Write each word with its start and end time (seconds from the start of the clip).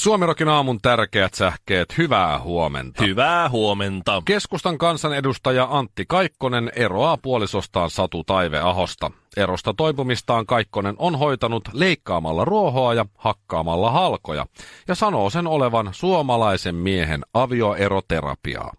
Suomirokin 0.00 0.48
aamun 0.48 0.78
tärkeät 0.82 1.34
sähkeet, 1.34 1.98
hyvää 1.98 2.38
huomenta. 2.38 3.04
Hyvää 3.04 3.48
huomenta. 3.48 4.22
Keskustan 4.24 4.78
kansanedustaja 4.78 5.68
Antti 5.70 6.04
Kaikkonen 6.08 6.72
eroaa 6.76 7.16
puolisostaan 7.16 7.90
Satu 7.90 8.24
Taiveahosta. 8.24 9.10
Erosta 9.36 9.74
toipumistaan 9.74 10.46
Kaikkonen 10.46 10.94
on 10.98 11.18
hoitanut 11.18 11.68
leikkaamalla 11.72 12.44
ruohoa 12.44 12.94
ja 12.94 13.06
hakkaamalla 13.14 13.90
halkoja, 13.90 14.46
ja 14.88 14.94
sanoo 14.94 15.30
sen 15.30 15.46
olevan 15.46 15.88
suomalaisen 15.92 16.74
miehen 16.74 17.22
avioeroterapiaa. 17.34 18.72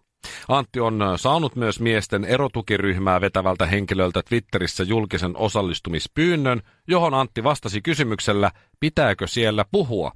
Antti 0.48 0.80
on 0.80 1.00
saanut 1.16 1.56
myös 1.56 1.80
miesten 1.80 2.24
erotukiryhmää 2.24 3.20
vetävältä 3.20 3.66
henkilöltä 3.66 4.22
Twitterissä 4.28 4.82
julkisen 4.82 5.36
osallistumispyynnön, 5.36 6.62
johon 6.88 7.14
Antti 7.14 7.44
vastasi 7.44 7.82
kysymyksellä, 7.82 8.50
pitääkö 8.80 9.26
siellä 9.26 9.64
puhua. 9.70 10.12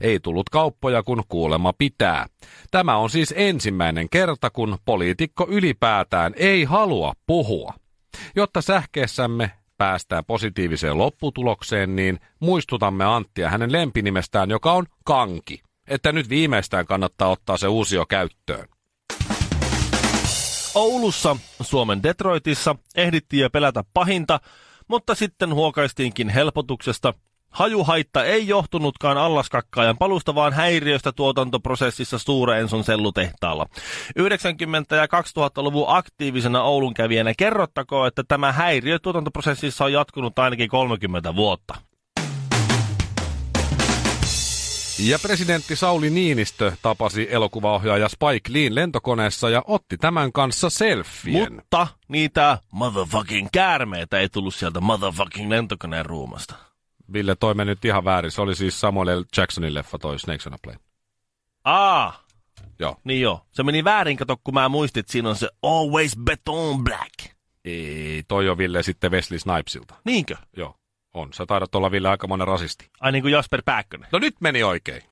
Ei 0.00 0.20
tullut 0.20 0.48
kauppoja, 0.48 1.02
kun 1.02 1.22
kuulema 1.28 1.72
pitää. 1.72 2.26
Tämä 2.70 2.96
on 2.96 3.10
siis 3.10 3.34
ensimmäinen 3.36 4.08
kerta, 4.08 4.50
kun 4.50 4.78
poliitikko 4.84 5.46
ylipäätään 5.50 6.32
ei 6.36 6.64
halua 6.64 7.12
puhua. 7.26 7.74
Jotta 8.36 8.62
sähkeessämme 8.62 9.50
päästään 9.78 10.24
positiiviseen 10.24 10.98
lopputulokseen, 10.98 11.96
niin 11.96 12.20
muistutamme 12.40 13.04
Anttia 13.04 13.50
hänen 13.50 13.72
lempinimestään, 13.72 14.50
joka 14.50 14.72
on 14.72 14.86
Kanki. 15.04 15.62
Että 15.88 16.12
nyt 16.12 16.28
viimeistään 16.28 16.86
kannattaa 16.86 17.28
ottaa 17.28 17.56
se 17.56 17.68
uusio 17.68 18.06
käyttöön. 18.06 18.68
Oulussa, 20.74 21.36
Suomen 21.60 22.02
Detroitissa, 22.02 22.76
ehdittiin 22.96 23.42
jo 23.42 23.50
pelätä 23.50 23.84
pahinta, 23.94 24.40
mutta 24.88 25.14
sitten 25.14 25.54
huokaistiinkin 25.54 26.28
helpotuksesta, 26.28 27.14
Hajuhaitta 27.50 28.24
ei 28.24 28.48
johtunutkaan 28.48 29.18
allaskakkaajan 29.18 29.98
palusta, 29.98 30.34
vaan 30.34 30.52
häiriöstä 30.52 31.12
tuotantoprosessissa 31.12 32.18
Sture 32.18 32.60
Enson 32.60 32.84
sellutehtaalla. 32.84 33.66
90- 34.18 34.96
ja 34.96 35.06
2000-luvun 35.06 35.84
aktiivisena 35.88 36.62
Oulun 36.62 36.94
kävijänä 36.94 37.32
kerrottakoon, 37.36 38.08
että 38.08 38.24
tämä 38.28 38.52
häiriö 38.52 38.98
tuotantoprosessissa 38.98 39.84
on 39.84 39.92
jatkunut 39.92 40.38
ainakin 40.38 40.68
30 40.68 41.36
vuotta. 41.36 41.74
Ja 44.98 45.18
presidentti 45.18 45.76
Sauli 45.76 46.10
Niinistö 46.10 46.72
tapasi 46.82 47.28
elokuvaohjaaja 47.30 48.08
Spike 48.08 48.52
Leen 48.52 48.74
lentokoneessa 48.74 49.50
ja 49.50 49.62
otti 49.66 49.96
tämän 49.96 50.32
kanssa 50.32 50.70
selfien. 50.70 51.54
Mutta 51.54 51.86
niitä 52.08 52.58
motherfucking 52.72 53.48
käärmeitä 53.52 54.18
ei 54.18 54.28
tullut 54.28 54.54
sieltä 54.54 54.80
motherfucking 54.80 55.50
lentokoneen 55.50 56.06
ruumasta. 56.06 56.69
Ville, 57.12 57.34
toi 57.36 57.54
meni 57.54 57.68
nyt 57.68 57.84
ihan 57.84 58.04
väärin. 58.04 58.30
Se 58.30 58.40
oli 58.40 58.54
siis 58.54 58.80
Samuel 58.80 59.20
L. 59.20 59.24
Jacksonin 59.36 59.74
leffa, 59.74 59.98
toi 59.98 60.18
Snakes 60.18 60.46
on 60.46 60.54
a 60.54 60.58
Plane. 60.62 60.78
Aa, 61.64 62.24
Joo. 62.78 62.96
niin 63.04 63.20
joo. 63.20 63.46
Se 63.52 63.62
meni 63.62 63.84
väärin, 63.84 64.16
kato, 64.16 64.36
kun 64.44 64.54
mä 64.54 64.68
muistin, 64.68 65.00
että 65.00 65.12
siinä 65.12 65.28
on 65.28 65.36
se 65.36 65.48
Always 65.62 66.16
Beton 66.16 66.84
Black. 66.84 67.14
Ei, 67.64 68.22
toi 68.28 68.48
on 68.48 68.58
Ville 68.58 68.82
sitten 68.82 69.10
Wesley 69.10 69.38
Snipesilta. 69.38 69.94
Niinkö? 70.04 70.36
Joo, 70.56 70.76
on. 71.14 71.32
Sä 71.32 71.46
taidat 71.46 71.74
olla 71.74 71.90
Ville 71.90 72.08
aikamoinen 72.08 72.48
rasisti. 72.48 72.90
Ai 73.00 73.12
niin 73.12 73.22
kuin 73.22 73.32
Jasper 73.32 73.62
Pääkkönen. 73.64 74.08
No 74.12 74.18
nyt 74.18 74.34
meni 74.40 74.62
oikein. 74.62 75.02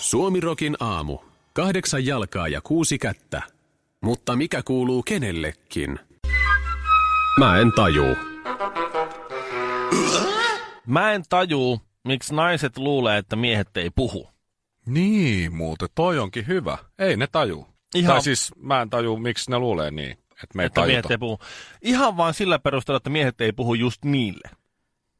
Suomirokin 0.00 0.76
aamu. 0.80 1.18
Kahdeksan 1.52 2.06
jalkaa 2.06 2.48
ja 2.48 2.60
kuusi 2.60 2.98
kättä. 2.98 3.42
Mutta 4.00 4.36
mikä 4.36 4.62
kuuluu 4.62 5.02
kenellekin? 5.02 5.98
Mä 7.38 7.58
en 7.58 7.72
tajuu. 7.72 8.16
Mä 10.86 11.12
en 11.12 11.22
tajuu, 11.28 11.80
miksi 12.04 12.34
naiset 12.34 12.78
luulee, 12.78 13.18
että 13.18 13.36
miehet 13.36 13.76
ei 13.76 13.90
puhu. 13.90 14.28
Niin, 14.86 15.54
muuten 15.54 15.88
toi 15.94 16.18
onkin 16.18 16.46
hyvä. 16.46 16.78
Ei 16.98 17.16
ne 17.16 17.26
taju. 17.26 17.66
Ihan- 17.94 18.12
Tai 18.12 18.22
siis 18.22 18.52
mä 18.56 18.82
en 18.82 18.90
taju, 18.90 19.16
miksi 19.16 19.50
ne 19.50 19.58
luulee 19.58 19.90
niin, 19.90 20.10
että 20.12 20.46
me 20.54 20.62
ei 20.62 20.66
Että 20.66 20.86
miehet 20.86 21.10
ei 21.10 21.18
puhu. 21.18 21.38
Ihan 21.82 22.16
vaan 22.16 22.34
sillä 22.34 22.58
perusteella, 22.58 22.96
että 22.96 23.10
miehet 23.10 23.40
ei 23.40 23.52
puhu 23.52 23.74
just 23.74 24.04
niille. 24.04 24.50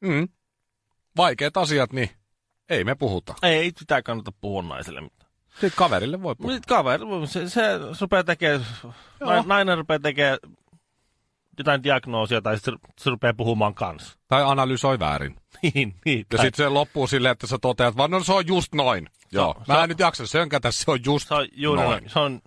Mm. 0.01 0.27
Vaikeat 1.17 1.57
asiat, 1.57 1.93
niin 1.93 2.09
ei 2.69 2.83
me 2.83 2.95
puhuta. 2.95 3.35
Ei 3.43 3.71
sitä 3.79 4.01
kannata 4.01 4.31
puhua 4.41 4.61
naiselle 4.61 5.01
mitään. 5.01 5.31
Sitten 5.51 5.71
kaverille 5.75 6.21
voi 6.23 6.35
puhua. 6.35 6.51
Nyt 6.53 6.65
kaveri, 6.65 7.03
se, 7.25 7.49
se 7.49 7.61
rupeaa 8.01 8.23
tekemään, 8.23 8.65
nainen 9.45 9.77
rupeaa 9.77 9.99
tekemään 9.99 10.37
jotain 11.57 11.83
diagnoosia 11.83 12.41
tai 12.41 12.55
sitten 12.57 12.73
se 12.99 13.09
rupeaa 13.09 13.33
puhumaan 13.33 13.73
kanssa. 13.73 14.17
Tai 14.27 14.43
analysoi 14.45 14.99
väärin. 14.99 15.35
niin, 15.63 15.95
niin. 16.05 16.25
Ja 16.33 16.37
sitten 16.37 16.65
se 16.65 16.69
loppuu 16.69 17.07
silleen, 17.07 17.31
että 17.31 17.47
sä 17.47 17.57
toteat, 17.61 17.97
vaan 17.97 18.11
no 18.11 18.23
se 18.23 18.33
on 18.33 18.47
just 18.47 18.73
noin. 18.75 19.09
Joo, 19.31 19.55
se 19.65 19.73
mä 19.73 19.83
en 19.83 19.89
nyt 19.89 19.99
jaksa 19.99 20.27
sönkätä, 20.27 20.71
se 20.71 20.91
on 20.91 20.99
just 21.05 21.27
se 21.27 21.33
on 21.33 21.47
juuri 21.53 21.81
noin. 21.81 21.91
noin. 21.91 22.09
Se 22.09 22.19
on, 22.19 22.41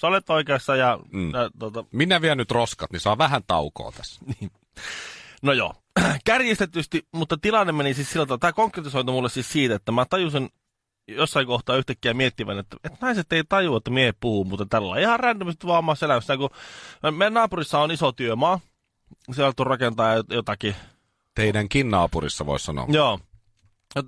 sä 0.00 0.06
olet 0.06 0.30
oikeassa 0.30 0.76
ja, 0.76 0.98
Mm. 1.12 1.30
ja 1.34 1.50
tota, 1.58 1.84
Minä 1.92 2.20
vien 2.20 2.38
nyt 2.38 2.50
roskat, 2.50 2.92
niin 2.92 3.00
saa 3.00 3.18
vähän 3.18 3.42
taukoa 3.46 3.92
tässä. 3.92 4.20
No 5.42 5.52
joo, 5.52 5.74
kärjistetysti, 6.24 7.06
mutta 7.12 7.36
tilanne 7.42 7.72
meni 7.72 7.94
siis 7.94 8.12
sillä 8.12 8.26
tavalla, 8.26 8.38
tämä 8.38 8.52
konkretisoitu 8.52 9.12
mulle 9.12 9.28
siis 9.28 9.52
siitä, 9.52 9.74
että 9.74 9.92
mä 9.92 10.04
tajusin 10.04 10.50
jossain 11.08 11.46
kohtaa 11.46 11.76
yhtäkkiä 11.76 12.14
miettivän, 12.14 12.58
että, 12.58 12.76
että 12.84 12.98
naiset 13.00 13.32
ei 13.32 13.44
tajua, 13.48 13.76
että 13.76 13.90
miehet 13.90 14.16
puhuu, 14.20 14.44
mutta 14.44 14.66
tällä 14.66 14.98
ihan 15.00 15.20
randomisti 15.20 15.66
vaan 15.66 15.78
omassa 15.78 16.06
elämässä, 16.06 16.36
kun 16.36 16.50
meidän 17.10 17.34
naapurissa 17.34 17.78
on 17.78 17.90
iso 17.90 18.12
työmaa, 18.12 18.60
siellä 19.34 19.52
on 19.58 19.66
rakentaa 19.66 20.14
jotakin, 20.30 20.76
Teidänkin 21.34 21.90
naapurissa 21.90 22.46
voisi 22.46 22.64
sanoa. 22.64 22.86
joo, 22.88 23.18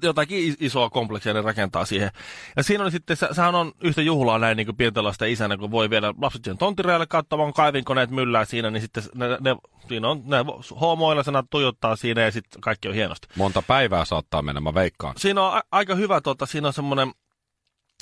jotakin 0.03 0.39
is- 0.39 0.57
isoa 0.61 0.91
kompleksia 0.91 1.35
ne 1.35 1.41
rakentaa 1.41 1.85
siihen. 1.85 2.11
Ja 2.57 2.63
siinä 2.63 2.85
oli 2.85 2.91
sitten, 2.91 3.17
se, 3.17 3.29
sehän 3.33 3.55
on 3.55 3.73
yhtä 3.83 4.03
juhlaa 4.03 4.39
näin 4.39 4.57
niin 4.57 4.67
kuin 4.67 4.77
pienten 4.77 5.05
lasten 5.05 5.31
isänä, 5.31 5.57
kun 5.57 5.71
voi 5.71 5.91
viedä 5.91 6.15
lapset 6.21 6.45
siihen 6.45 6.59
tontireille 6.59 7.07
katsomaan, 7.07 7.53
kaivinkoneet 7.53 8.11
myllää 8.11 8.45
siinä, 8.45 8.71
niin 8.71 8.81
sitten 8.83 9.03
ne, 9.15 9.29
ne, 9.41 9.57
siinä 9.89 10.09
on, 10.09 10.23
ne 10.25 10.37
homoilasena 10.81 11.45
tuijottaa 11.51 11.97
siinä 11.97 12.21
ja 12.21 12.33
sitten 12.33 12.61
kaikki 12.61 12.89
on 12.89 12.95
hienosti. 12.95 13.29
Monta 13.37 13.63
päivää 13.63 14.05
saattaa 14.05 14.43
mennä, 14.43 14.61
mä 14.61 14.75
veikkaan. 14.75 15.15
Siinä 15.19 15.43
on 15.43 15.57
a- 15.57 15.63
aika 15.73 15.95
hyvä, 15.95 16.21
tota, 16.21 16.47
siinä 16.47 16.67
on 16.69 16.73
semmoinen, 16.75 17.13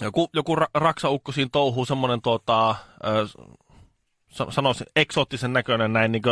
joku, 0.00 0.28
joku 0.34 0.56
ra- 0.56 0.70
raksaukko 0.74 1.32
siinä 1.32 1.48
touhuu, 1.52 1.84
semmoinen 1.84 2.20
tota, 2.22 2.70
ö, 2.70 2.76
sanoisin 4.50 4.86
eksoottisen 4.96 5.52
näköinen 5.52 5.92
näin 5.92 6.12
niin 6.12 6.22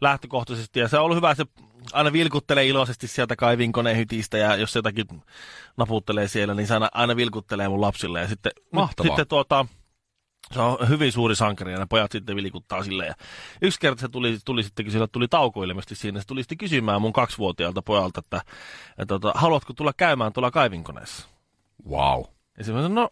lähtökohtaisesti. 0.00 0.80
Ja 0.80 0.88
se 0.88 0.98
on 0.98 1.04
ollut 1.04 1.16
hyvä, 1.16 1.34
se 1.34 1.44
aina 1.92 2.12
vilkuttelee 2.12 2.66
iloisesti 2.66 3.06
sieltä 3.06 3.36
kaivinkoneen 3.36 3.96
hytistä 3.96 4.38
ja 4.38 4.56
jos 4.56 4.72
se 4.72 4.78
jotakin 4.78 5.06
naputtelee 5.76 6.28
siellä, 6.28 6.54
niin 6.54 6.66
se 6.66 6.74
aina, 6.74 6.88
aina 6.92 7.16
vilkuttelee 7.16 7.68
mun 7.68 7.80
lapsille. 7.80 8.20
Ja 8.20 8.28
sitten, 8.28 8.52
Mahtavaa. 8.72 9.08
sitten 9.08 9.28
tuota, 9.28 9.66
se 10.52 10.60
on 10.60 10.88
hyvin 10.88 11.12
suuri 11.12 11.36
sankari 11.36 11.72
ja 11.72 11.78
ne 11.78 11.86
pojat 11.88 12.12
sitten 12.12 12.36
vilkuttaa 12.36 12.84
silleen. 12.84 13.08
Ja 13.08 13.14
yksi 13.62 13.80
kerta 13.80 14.00
se 14.00 14.08
tuli, 14.08 14.38
tuli 14.44 14.62
sitten, 14.62 14.84
kun 14.84 14.92
sillä 14.92 15.06
tuli 15.06 15.28
tauko 15.28 15.64
ilmeisesti 15.64 15.94
siinä, 15.94 16.20
se 16.20 16.26
tuli 16.26 16.42
sitten 16.42 16.58
kysymään 16.58 17.02
mun 17.02 17.12
kaksivuotiaalta 17.12 17.82
pojalta, 17.82 18.20
että, 18.24 18.40
että, 18.98 19.14
että 19.14 19.32
haluatko 19.34 19.72
tulla 19.72 19.92
käymään 19.96 20.32
tuolla 20.32 20.50
kaivinkoneessa? 20.50 21.28
Wow. 21.88 22.22
Ja 22.58 22.64
se 22.64 22.72
no, 22.72 23.08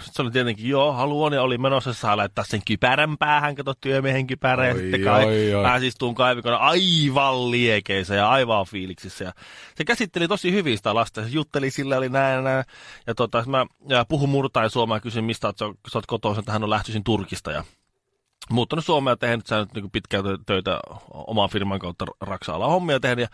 sit 0.00 0.14
se 0.14 0.22
oli 0.22 0.30
tietenkin, 0.30 0.68
joo, 0.68 0.92
haluan, 0.92 1.32
ja 1.32 1.42
oli 1.42 1.58
menossa, 1.58 1.92
saa 1.92 2.16
laittaa 2.16 2.44
sen 2.44 2.60
kypärän 2.66 3.18
päähän, 3.18 3.54
kato 3.54 3.74
työmiehen 3.80 4.26
kypärä, 4.26 4.68
ja 4.68 4.74
sitten 4.74 5.04
kai, 5.04 5.24
oi, 5.24 5.54
oi. 5.54 5.62
pääsi 5.62 5.86
istuun 5.86 6.14
kaivikona 6.14 6.56
aivan 6.56 7.50
liekeissä 7.50 8.14
ja 8.14 8.30
aivan 8.30 8.66
fiiliksissä. 8.66 9.24
Ja 9.24 9.32
se 9.74 9.84
käsitteli 9.84 10.28
tosi 10.28 10.52
hyvin 10.52 10.76
sitä 10.76 10.94
lasta, 10.94 11.22
se 11.22 11.28
jutteli 11.28 11.70
sillä, 11.70 11.96
oli 11.96 12.08
näin 12.08 12.34
ja 12.34 12.42
näin. 12.42 12.64
Ja, 13.06 13.14
tota, 13.14 13.44
mä 13.46 13.66
ja 13.88 14.04
puhun 14.04 14.28
murtain 14.28 14.70
suomea 14.70 15.00
kysyin, 15.00 15.24
mistä 15.24 15.46
oot, 15.46 15.58
sä, 15.58 15.64
sä 15.92 15.98
oot 15.98 16.06
kotoisin, 16.06 16.40
että 16.40 16.52
hän 16.52 16.64
on 16.64 16.70
lähtöisin 16.70 17.04
Turkista. 17.04 17.52
Ja 17.52 17.64
muuttanut 18.50 18.84
Suomeen 18.84 19.12
ja 19.12 19.16
tehnyt 19.16 19.46
sä 19.46 19.58
nyt 19.58 19.74
niin 19.74 19.90
pitkään 19.90 20.24
tö- 20.24 20.42
töitä 20.46 20.80
oman 21.10 21.50
firman 21.50 21.78
kautta 21.78 22.04
raksa 22.20 22.58
hommia 22.58 23.00
tehnyt. 23.00 23.22
Ja, 23.22 23.28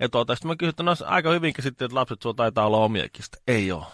ja 0.00 0.08
tuota, 0.08 0.34
sitten 0.34 0.48
mä 0.48 0.56
kysyin, 0.56 0.70
että 0.70 0.82
no 0.82 0.94
aika 1.06 1.30
hyvin 1.30 1.54
että 1.66 1.88
lapset 1.92 2.22
sulla 2.22 2.34
taitaa 2.34 2.66
olla 2.66 2.78
omiakin. 2.78 3.24
Sitten, 3.24 3.42
ei 3.48 3.72
oo. 3.72 3.86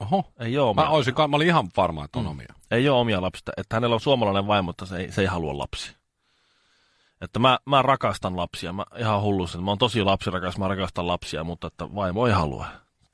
Oho. 0.00 0.32
Ei 0.38 0.58
oo 0.58 0.70
omia. 0.70 0.84
Mä, 0.84 0.90
olisin, 0.90 1.14
mä 1.28 1.36
olin 1.36 1.46
ihan 1.48 1.68
varma, 1.76 2.04
että 2.04 2.18
on 2.18 2.26
omia. 2.26 2.54
Ei 2.70 2.88
ole 2.88 3.00
omia 3.00 3.22
lapsista. 3.22 3.52
Että 3.56 3.76
hänellä 3.76 3.94
on 3.94 4.00
suomalainen 4.00 4.46
vaimo, 4.46 4.66
mutta 4.66 4.86
se 4.86 4.96
ei, 4.96 5.12
se 5.12 5.20
ei 5.20 5.26
halua 5.26 5.58
lapsia. 5.58 5.92
Että 7.20 7.38
mä, 7.38 7.58
mä 7.66 7.82
rakastan 7.82 8.36
lapsia. 8.36 8.72
Mä 8.72 8.84
ihan 8.98 9.22
hullu 9.22 9.46
sen. 9.46 9.62
Mä 9.62 9.70
oon 9.70 9.78
tosi 9.78 10.02
lapsirakas, 10.02 10.58
mä 10.58 10.68
rakastan 10.68 11.06
lapsia, 11.06 11.44
mutta 11.44 11.66
että 11.66 11.94
vaimo 11.94 12.26
ei 12.26 12.32
halua. 12.32 12.66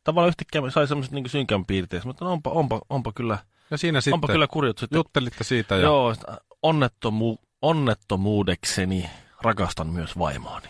tavallaan 0.05 0.29
yhtäkkiä 0.29 0.71
sai 0.71 0.87
semmoiset 0.89 1.13
niin 1.13 1.29
synkän 1.29 1.67
piirteet, 1.67 2.05
mutta 2.05 2.25
no 2.25 2.33
onpa, 2.33 2.51
onpa, 2.51 2.81
onpa 2.91 3.13
kyllä, 3.15 3.39
Ja 3.71 3.79
siinä 3.79 4.01
sitten 4.01 4.15
onpa 4.15 4.29
kyllä 4.29 4.47
kurjut 4.47 4.79
sitten. 4.79 4.97
juttelitte 4.97 5.45
siitä 5.45 5.75
ja 5.77 5.81
Joo, 5.83 6.15
sit 6.15 6.25
onnettomu, 6.63 7.37
onnettomuudekseni 7.63 9.11
rakastan 9.43 9.87
myös 9.87 10.19
vaimoani, 10.19 10.69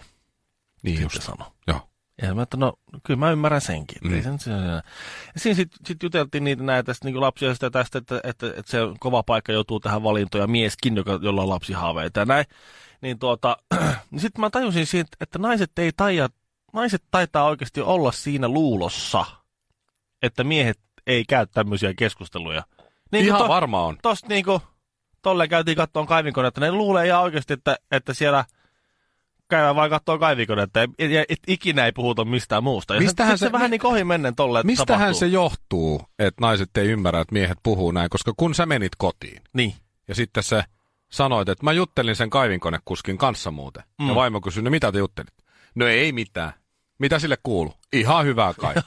niin 0.83 0.97
sitten 0.97 1.03
just. 1.03 1.23
sano. 1.23 1.53
Joo. 1.67 1.89
Ja 2.22 2.34
mä 2.34 2.43
että 2.43 2.56
no, 2.56 2.72
kyllä 3.02 3.20
mä 3.20 3.31
ymmärrän 3.31 3.61
senkin. 3.61 3.99
Mm. 4.05 4.14
Ei 4.14 4.22
sen, 4.22 4.38
se, 4.38 4.50
ja 4.50 4.82
siinä 5.37 5.56
sitten 5.56 5.87
sit 5.87 6.02
juteltiin 6.02 6.44
niitä 6.44 6.62
näitä 6.62 6.87
tästä, 6.87 7.08
niin 7.08 7.20
lapsia 7.20 7.55
sitä 7.55 7.70
tästä, 7.70 7.99
että, 7.99 8.20
että, 8.25 8.46
että, 8.46 8.70
se 8.70 8.78
kova 8.99 9.22
paikka 9.22 9.52
joutuu 9.52 9.81
tähän 9.81 10.02
valintoon 10.02 10.43
ja 10.43 10.46
mieskin, 10.46 10.96
joka, 10.96 11.19
jolla 11.22 11.43
on 11.43 11.49
lapsihaaveita 11.49 12.20
ja 12.20 12.26
näin. 12.26 12.44
Niin 13.00 13.19
tuota, 13.19 13.56
niin 14.11 14.20
sitten 14.20 14.40
mä 14.40 14.50
tajusin 14.50 14.87
siitä, 14.87 15.17
että 15.20 15.38
naiset 15.38 15.78
ei 15.78 15.93
taida, 15.96 16.28
naiset 16.72 17.02
taitaa 17.11 17.44
oikeasti 17.44 17.81
olla 17.81 18.12
siinä 18.12 18.49
luulossa, 18.49 19.25
että 20.23 20.44
miehet 20.44 20.81
ei 21.06 21.25
käy 21.25 21.46
tämmöisiä 21.46 21.94
keskusteluja. 21.94 22.62
Niin 23.12 23.25
Ihan 23.25 23.43
to, 23.43 23.49
varma 23.49 23.82
on. 23.84 23.99
tosta 24.02 24.28
niinku, 24.28 24.62
tolleen 25.23 25.50
käytiin 25.50 25.76
kattoon 25.76 26.06
kaivinkonetta, 26.06 26.61
ne 26.61 26.73
luulee 26.73 27.06
ihan 27.06 27.23
oikeasti, 27.23 27.52
että, 27.52 27.76
että 27.90 28.14
siellä 28.14 28.44
käydään 29.50 29.76
vain 29.76 29.91
kattoon 29.91 30.19
kaivinkonetta, 30.20 30.79
ja, 30.81 30.87
ja, 31.08 31.25
et 31.29 31.38
ikinä 31.47 31.85
ei 31.87 31.93
puhuta 31.93 32.25
mistään 32.25 32.64
muusta. 32.64 32.94
Ja 32.94 33.00
Mistähän 33.00 33.38
se, 33.38 33.41
se, 33.41 33.47
se- 33.47 33.52
vähän 33.52 33.70
niin 33.70 33.87
ohi 33.87 34.05
mennen 34.05 34.35
tolleen 34.37 34.67
Mistähän 34.67 35.00
tapahtuu. 35.00 35.19
se 35.20 35.26
johtuu, 35.26 36.02
että 36.19 36.41
naiset 36.41 36.76
ei 36.76 36.87
ymmärrä, 36.88 37.20
että 37.20 37.32
miehet 37.32 37.58
puhuu 37.62 37.91
näin? 37.91 38.11
Koska 38.11 38.32
kun 38.37 38.55
sä 38.55 38.67
menit 38.67 38.93
kotiin 38.99 39.43
Niin. 39.55 39.75
ja 40.08 40.14
sitten 40.14 40.43
se 40.43 40.62
sanoit, 41.11 41.49
että 41.49 41.64
mä 41.64 41.73
juttelin 41.73 42.17
sen 42.17 42.31
kaivinkonekuskin 42.31 43.19
kanssa 43.19 43.50
muuten. 43.50 43.82
Mm. 43.99 44.08
Ja 44.08 44.14
vaimo 44.14 44.41
kysyi, 44.41 44.62
no 44.62 44.70
mitä 44.70 44.93
te 44.93 44.99
juttelit? 44.99 45.35
No 45.75 45.87
ei 45.87 46.12
mitään. 46.12 46.52
Mitä 46.99 47.19
sille 47.19 47.37
kuuluu? 47.43 47.75
Ihan 47.93 48.25
hyvää 48.25 48.55
kai. 48.55 48.75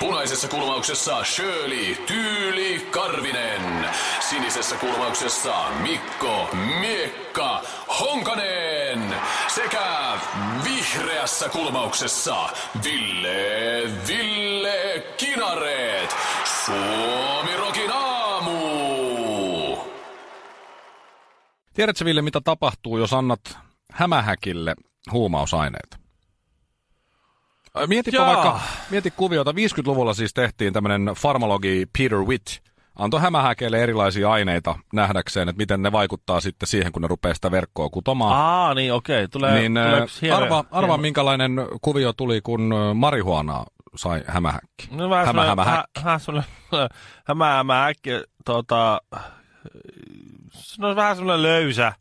Punaisessa 0.00 0.48
kulmauksessa 0.48 1.24
Shirley 1.24 1.94
Tyyli 2.06 2.86
Karvinen. 2.90 3.90
Sinisessä 4.20 4.76
kulmauksessa 4.76 5.54
Mikko 5.82 6.48
Miekka 6.80 7.62
Honkanen. 8.00 9.14
Sekä 9.54 10.18
vihreässä 10.64 11.48
kulmauksessa 11.48 12.48
Ville 12.84 13.90
Ville 14.08 15.04
Kinareet. 15.16 16.16
Suomi 16.66 17.56
Rokin 17.56 17.92
aamu. 17.92 18.56
Tiedätkö 21.74 22.04
Ville, 22.04 22.22
mitä 22.22 22.40
tapahtuu, 22.40 22.98
jos 22.98 23.12
annat 23.12 23.58
hämähäkille 23.92 24.74
huumausaineita? 25.12 25.99
Mietipä 27.86 28.16
Jaa. 28.16 28.26
vaikka, 28.26 28.60
mieti 28.90 29.10
kuviota. 29.10 29.52
50-luvulla 29.52 30.14
siis 30.14 30.34
tehtiin 30.34 30.72
tämmöinen 30.72 31.04
farmalogi 31.16 31.86
Peter 31.98 32.18
Witt. 32.18 32.46
Antoi 32.96 33.20
hämähäkeille 33.20 33.82
erilaisia 33.82 34.30
aineita 34.30 34.74
nähdäkseen, 34.92 35.48
että 35.48 35.60
miten 35.60 35.82
ne 35.82 35.92
vaikuttaa 35.92 36.40
sitten 36.40 36.66
siihen, 36.66 36.92
kun 36.92 37.02
ne 37.02 37.08
rupeaa 37.08 37.34
sitä 37.34 37.50
verkkoa 37.50 37.88
kutomaan. 37.88 38.36
Aa, 38.36 38.74
niin 38.74 38.92
okei. 38.92 39.28
Tulee, 39.28 39.54
niin 39.60 39.72
tulee 40.18 40.34
arva, 40.36 40.64
arva 40.70 40.96
minkälainen 40.98 41.52
kuvio 41.80 42.12
tuli, 42.12 42.40
kun 42.40 42.72
ö, 42.72 42.94
marihuanaa 42.94 43.66
sai 43.96 44.22
hämähäkki. 44.26 44.88
No 44.90 45.10
vähän 45.10 45.26
hämä, 45.26 45.44
hämä, 45.44 45.64
häkki. 45.64 46.00
hä- 46.00 46.18
semmoinen 46.18 46.50
hämä, 47.28 47.54
hämä 47.54 47.86
äkki, 47.86 48.10
tota, 48.44 49.00
on 50.82 50.96
vähän 50.96 51.16
semmoinen 51.16 51.42
löysä. 51.42 51.92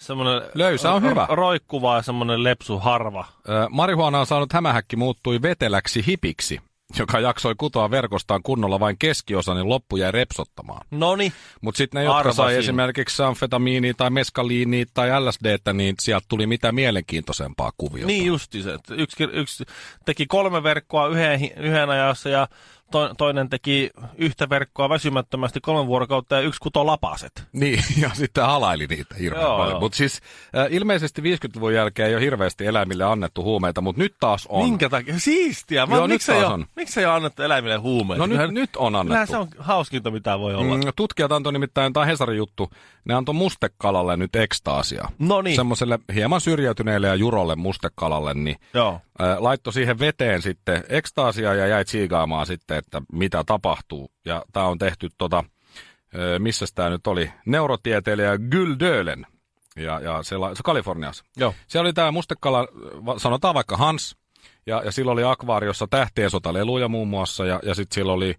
Semmoinen 0.00 0.42
Löysä 0.54 0.92
on 0.92 1.02
hyvä. 1.02 1.26
Roikkuva 1.30 1.96
ja 1.96 2.02
semmoinen 2.02 2.44
lepsu 2.44 2.78
harva. 2.78 3.24
Ö, 3.48 3.52
Marihuanaan 3.70 4.26
saanut 4.26 4.52
hämähäkki 4.52 4.96
muuttui 4.96 5.42
veteläksi 5.42 6.04
hipiksi, 6.06 6.60
joka 6.98 7.20
jaksoi 7.20 7.54
kutoa 7.58 7.90
verkostaan 7.90 8.42
kunnolla 8.42 8.80
vain 8.80 8.98
keskiosa, 8.98 9.54
niin 9.54 9.68
loppu 9.68 9.96
jäi 9.96 10.12
repsottamaan. 10.12 10.86
Noni. 10.90 11.32
Mutta 11.60 11.78
sitten 11.78 11.98
ne, 11.98 12.04
jotka 12.04 12.18
Arvasin. 12.18 12.36
sai 12.36 12.56
esimerkiksi 12.56 13.22
amfetamiinia 13.22 13.94
tai 13.96 14.10
meskaliinia 14.10 14.84
tai 14.94 15.20
LSDtä, 15.20 15.72
niin 15.72 15.94
sieltä 16.00 16.26
tuli 16.28 16.46
mitä 16.46 16.72
mielenkiintoisempaa 16.72 17.70
kuviota. 17.76 18.06
Niin 18.06 18.26
justi 18.26 18.62
se. 18.62 18.78
Yksi, 18.90 19.24
yksi 19.32 19.64
teki 20.04 20.26
kolme 20.26 20.62
verkkoa 20.62 21.08
yhden, 21.08 21.40
yhden 21.56 21.90
ajassa 21.90 22.28
ja 22.28 22.48
to, 22.90 23.14
toinen 23.18 23.50
teki 23.50 23.90
yhtä 24.18 24.48
verkkoa 24.48 24.88
väsymättömästi 24.88 25.60
kolme 25.60 25.86
vuorokautta 25.86 26.34
ja 26.34 26.40
yksi 26.40 26.60
kuto 26.60 26.86
lapaset. 26.86 27.44
Niin, 27.52 27.84
ja 28.02 28.10
sitten 28.12 28.44
halaili 28.46 28.86
niitä 28.86 29.14
hirveän 29.20 29.42
Joo, 29.42 29.56
paljon. 29.58 29.80
Mutta 29.80 29.96
siis 29.96 30.20
äh, 30.58 30.66
ilmeisesti 30.70 31.22
50-luvun 31.22 31.74
jälkeen 31.74 32.08
ei 32.08 32.14
ole 32.14 32.22
hirveästi 32.22 32.66
eläimille 32.66 33.04
annettu 33.04 33.42
huumeita, 33.42 33.80
mutta 33.80 34.02
nyt 34.02 34.14
taas 34.20 34.46
on. 34.48 34.64
Minkä 34.64 34.88
takia? 34.88 35.18
Siistiä. 35.18 35.86
Mä, 35.86 35.96
Joo, 35.96 36.06
nyt 36.06 36.14
miksi, 36.14 36.32
ei 36.32 36.38
ole, 36.44 36.46
on. 36.54 36.66
miksi 36.76 37.00
ei 37.00 37.06
ole 37.06 37.14
annettu 37.14 37.42
eläimille 37.42 37.76
huumeita? 37.76 38.18
No 38.22 38.26
nyt, 38.26 38.32
Kyllähän- 38.36 38.54
nyt 38.54 38.76
on 38.76 38.92
Kyllähän 38.92 39.10
annettu. 39.12 39.32
se 39.32 39.36
on 39.38 39.48
hauskinta, 39.58 40.10
mitä 40.10 40.38
voi 40.38 40.54
olla. 40.54 40.76
Mm, 40.76 40.82
tutkijat 40.96 41.32
antoi 41.32 41.52
nimittäin, 41.52 41.92
tämä 41.92 42.06
Hesarin 42.06 42.36
juttu, 42.38 42.70
ne 43.04 43.14
antoi 43.14 43.34
mustekalalle 43.34 44.16
nyt 44.16 44.36
ekstaasia. 44.36 45.08
No 45.18 45.42
niin. 45.42 45.56
Semmoiselle 45.56 45.98
hieman 46.14 46.40
syrjäytyneelle 46.40 47.06
ja 47.06 47.14
jurolle 47.14 47.56
mustekalalle, 47.56 48.34
niin 48.34 48.56
Joo. 48.74 49.00
Ää, 49.18 49.36
laittoi 49.38 49.72
siihen 49.72 49.98
veteen 49.98 50.42
sitten 50.42 50.84
ekstaasia 50.88 51.54
ja 51.54 51.66
jäi 51.66 51.84
tsiigaamaan 51.84 52.46
sitten, 52.46 52.73
että 52.76 53.02
mitä 53.12 53.44
tapahtuu. 53.46 54.10
Ja 54.24 54.42
tämä 54.52 54.66
on 54.66 54.78
tehty 54.78 55.08
tota, 55.18 55.44
missä 56.38 56.66
tämä 56.74 56.90
nyt 56.90 57.06
oli, 57.06 57.30
neurotieteilijä 57.46 58.38
Gyldölen. 58.38 59.26
Ja, 59.76 60.00
ja 60.00 60.22
se, 60.22 60.36
la- 60.36 60.54
se 60.54 60.62
Kaliforniassa. 60.64 61.24
Joo. 61.36 61.54
Siellä 61.66 61.86
oli 61.86 61.92
tämä 61.92 62.10
mustekala, 62.10 62.68
sanotaan 63.16 63.54
vaikka 63.54 63.76
Hans, 63.76 64.16
ja, 64.66 64.82
ja 64.84 64.92
sillä 64.92 65.12
oli 65.12 65.24
akvaariossa 65.24 65.86
tähtien 65.86 66.30
sotaleluja 66.30 66.88
muun 66.88 67.08
muassa, 67.08 67.46
ja, 67.46 67.60
ja 67.62 67.74
sitten 67.74 67.94
sillä 67.94 68.12
oli 68.12 68.30
e, 68.30 68.36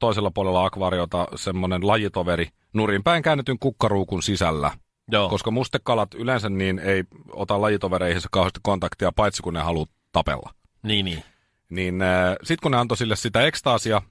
toisella 0.00 0.30
puolella 0.30 0.64
akvaariota 0.64 1.28
semmoinen 1.34 1.86
lajitoveri 1.86 2.48
nurinpäin 2.72 3.22
käännetyn 3.22 3.58
kukkaruukun 3.58 4.22
sisällä. 4.22 4.70
Joo. 5.10 5.28
Koska 5.28 5.50
mustekalat 5.50 6.14
yleensä 6.14 6.48
niin 6.48 6.78
ei 6.78 7.04
ota 7.32 7.60
lajitovereihinsa 7.60 8.28
kauheasti 8.32 8.60
kontaktia, 8.62 9.12
paitsi 9.12 9.42
kun 9.42 9.54
ne 9.54 9.60
haluaa 9.60 9.86
tapella. 10.12 10.54
Niin, 10.82 11.04
niin. 11.04 11.22
Niin 11.70 12.02
äh, 12.02 12.36
sitten 12.42 12.62
kun 12.62 12.72
ne 12.72 12.78
antoi 12.78 12.96
sille 12.96 13.16
sitä 13.16 13.42
ekstaasia, 13.42 14.02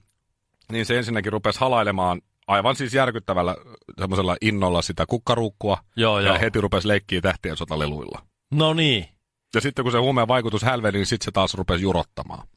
niin 0.72 0.86
se 0.86 0.98
ensinnäkin 0.98 1.32
rupesi 1.32 1.60
halailemaan 1.60 2.20
aivan 2.46 2.76
siis 2.76 2.94
järkyttävällä 2.94 3.50
äh, 3.50 3.74
semmoisella 3.98 4.36
innolla 4.40 4.82
sitä 4.82 5.04
kukkaruukkua. 5.06 5.78
Joo, 5.96 6.20
ja 6.20 6.28
joo. 6.28 6.38
heti 6.40 6.60
rupesi 6.60 6.88
leikkiä 6.88 7.20
tähtien 7.20 7.56
sotaleluilla. 7.56 8.22
No 8.50 8.74
niin. 8.74 9.08
Ja 9.54 9.60
sitten 9.60 9.84
kun 9.84 9.92
se 9.92 9.98
huumeen 9.98 10.28
vaikutus 10.28 10.62
hälveli, 10.62 10.96
niin 10.96 11.06
sitten 11.06 11.24
se 11.24 11.30
taas 11.30 11.54
rupesi 11.54 11.82
jurottamaan. 11.82 12.48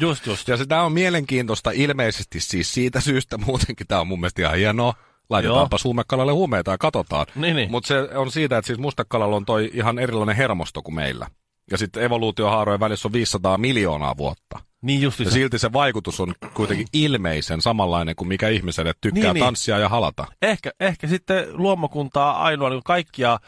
Just, 0.00 0.26
just. 0.26 0.48
Ja 0.48 0.56
se 0.56 0.66
tämä 0.66 0.82
on 0.82 0.92
mielenkiintoista 0.92 1.70
ilmeisesti 1.70 2.40
siis 2.40 2.74
siitä 2.74 3.00
syystä 3.00 3.38
muutenkin. 3.38 3.86
Tämä 3.86 4.00
on 4.00 4.06
mun 4.06 4.20
mielestä 4.20 4.42
ihan 4.42 4.56
hienoa. 4.56 4.94
Laitetaanpa 5.30 5.76
huumekalalle 5.84 6.32
huumeita 6.32 6.70
ja 6.70 6.78
katsotaan. 6.78 7.26
Niin, 7.34 7.56
niin. 7.56 7.70
Mutta 7.70 7.88
se 7.88 8.00
on 8.00 8.30
siitä, 8.30 8.58
että 8.58 8.66
siis 8.66 8.78
mustekalalla 8.78 9.36
on 9.36 9.44
toi 9.44 9.70
ihan 9.74 9.98
erilainen 9.98 10.36
hermosto 10.36 10.82
kuin 10.82 10.94
meillä. 10.94 11.26
Ja 11.70 11.78
sitten 11.78 12.02
evoluutiohaarojen 12.02 12.80
välissä 12.80 13.08
on 13.08 13.12
500 13.12 13.58
miljoonaa 13.58 14.16
vuotta. 14.16 14.60
Niin 14.82 15.02
justi 15.02 15.22
Ja 15.22 15.30
silti 15.30 15.58
se 15.58 15.72
vaikutus 15.72 16.20
on 16.20 16.34
kuitenkin 16.54 16.86
ilmeisen 16.92 17.60
samanlainen 17.60 18.16
kuin 18.16 18.28
mikä 18.28 18.48
ihmiselle 18.48 18.92
tykkää 19.00 19.22
Niin, 19.22 19.24
niin, 19.24 19.34
niin. 19.34 19.44
tanssia 19.44 19.78
ja 19.78 19.88
halata. 19.88 20.26
Ehkä, 20.42 20.70
ehkä 20.80 21.06
sitten 21.06 21.46
luomakuntaa 21.52 22.42
ainoa 22.42 22.70
niin 22.70 22.82
kaikkia 22.84 23.38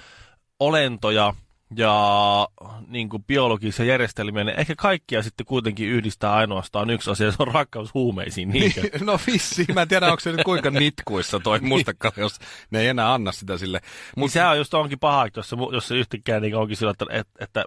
olentoja 0.60 1.34
ja 1.76 2.48
niin 2.88 3.08
kuin 3.08 3.24
biologisia 3.24 3.84
järjestelmiä, 3.84 4.44
niin 4.44 4.60
ehkä 4.60 4.74
kaikkia 4.76 5.22
sitten 5.22 5.46
kuitenkin 5.46 5.88
yhdistää 5.88 6.34
ainoastaan 6.34 6.90
yksi 6.90 7.10
asia, 7.10 7.32
se 7.32 7.36
on 7.38 7.48
rakkaus 7.48 7.94
huumeisiin, 7.94 8.48
niinkö? 8.48 8.82
no 9.04 9.18
vissi, 9.26 9.66
mä 9.74 9.82
en 9.82 9.88
tiedä 9.88 10.06
onko 10.06 10.20
se 10.20 10.32
nyt 10.32 10.44
kuinka 10.44 10.70
nitkuissa 10.80 11.40
toi 11.40 11.60
mustekala, 11.60 12.14
jos 12.16 12.38
ne 12.70 12.80
ei 12.80 12.88
enää 12.88 13.14
anna 13.14 13.32
sitä 13.32 13.58
sille. 13.58 13.80
Mutta 14.16 14.32
sehän 14.32 14.50
on 14.50 14.58
just 14.58 14.74
onkin 14.74 14.98
paha, 14.98 15.28
jos 15.36 15.50
se, 15.50 15.56
jos 15.72 15.88
se 15.88 15.94
yhtäkkiä 15.94 16.40
niin 16.40 16.56
onkin 16.56 16.76
sillä, 16.76 16.90
että, 16.90 17.06
että, 17.10 17.44
että 17.44 17.64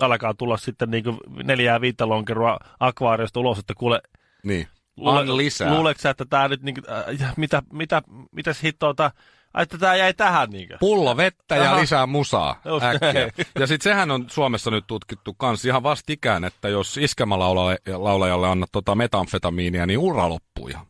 alkaa 0.00 0.34
tulla 0.34 0.56
sitten 0.56 0.90
niin 0.90 1.04
neljää 1.44 1.80
viittä 1.80 2.08
lonkeroa 2.08 2.58
akvaariosta 2.80 3.40
ulos, 3.40 3.58
että 3.58 3.74
kuule, 3.76 4.00
Niin, 4.42 4.68
luule, 4.96 5.36
lisää. 5.36 5.74
luuleeko 5.74 6.00
sä, 6.00 6.10
että 6.10 6.24
tämä 6.30 6.48
nyt, 6.48 6.62
niin 6.62 6.74
kuin, 6.74 6.84
äh, 7.22 7.32
mitä, 7.36 7.62
mitä, 7.72 8.02
mitäs 8.32 8.62
hittoota, 8.62 9.10
ai, 9.54 9.62
että 9.62 9.78
tämä 9.78 9.96
jäi 9.96 10.14
tähän 10.14 10.50
niinkö? 10.50 10.76
Pullo 10.80 11.16
vettä 11.16 11.56
ja 11.56 11.70
Aha. 11.70 11.80
lisää 11.80 12.06
musaa 12.06 12.60
Just 12.64 12.84
äkkiä. 12.84 13.30
Ja 13.58 13.66
sitten 13.66 13.92
sehän 13.92 14.10
on 14.10 14.24
Suomessa 14.30 14.70
nyt 14.70 14.84
tutkittu 14.86 15.34
kans 15.34 15.64
ihan 15.64 15.82
vastikään, 15.82 16.44
että 16.44 16.68
jos 16.68 16.96
iskemälaulajalle 16.96 18.48
annat 18.48 18.68
tota 18.72 18.94
metamfetamiinia, 18.94 19.86
niin 19.86 19.98
ura 19.98 20.28
loppuu 20.28 20.68
ihan. 20.68 20.86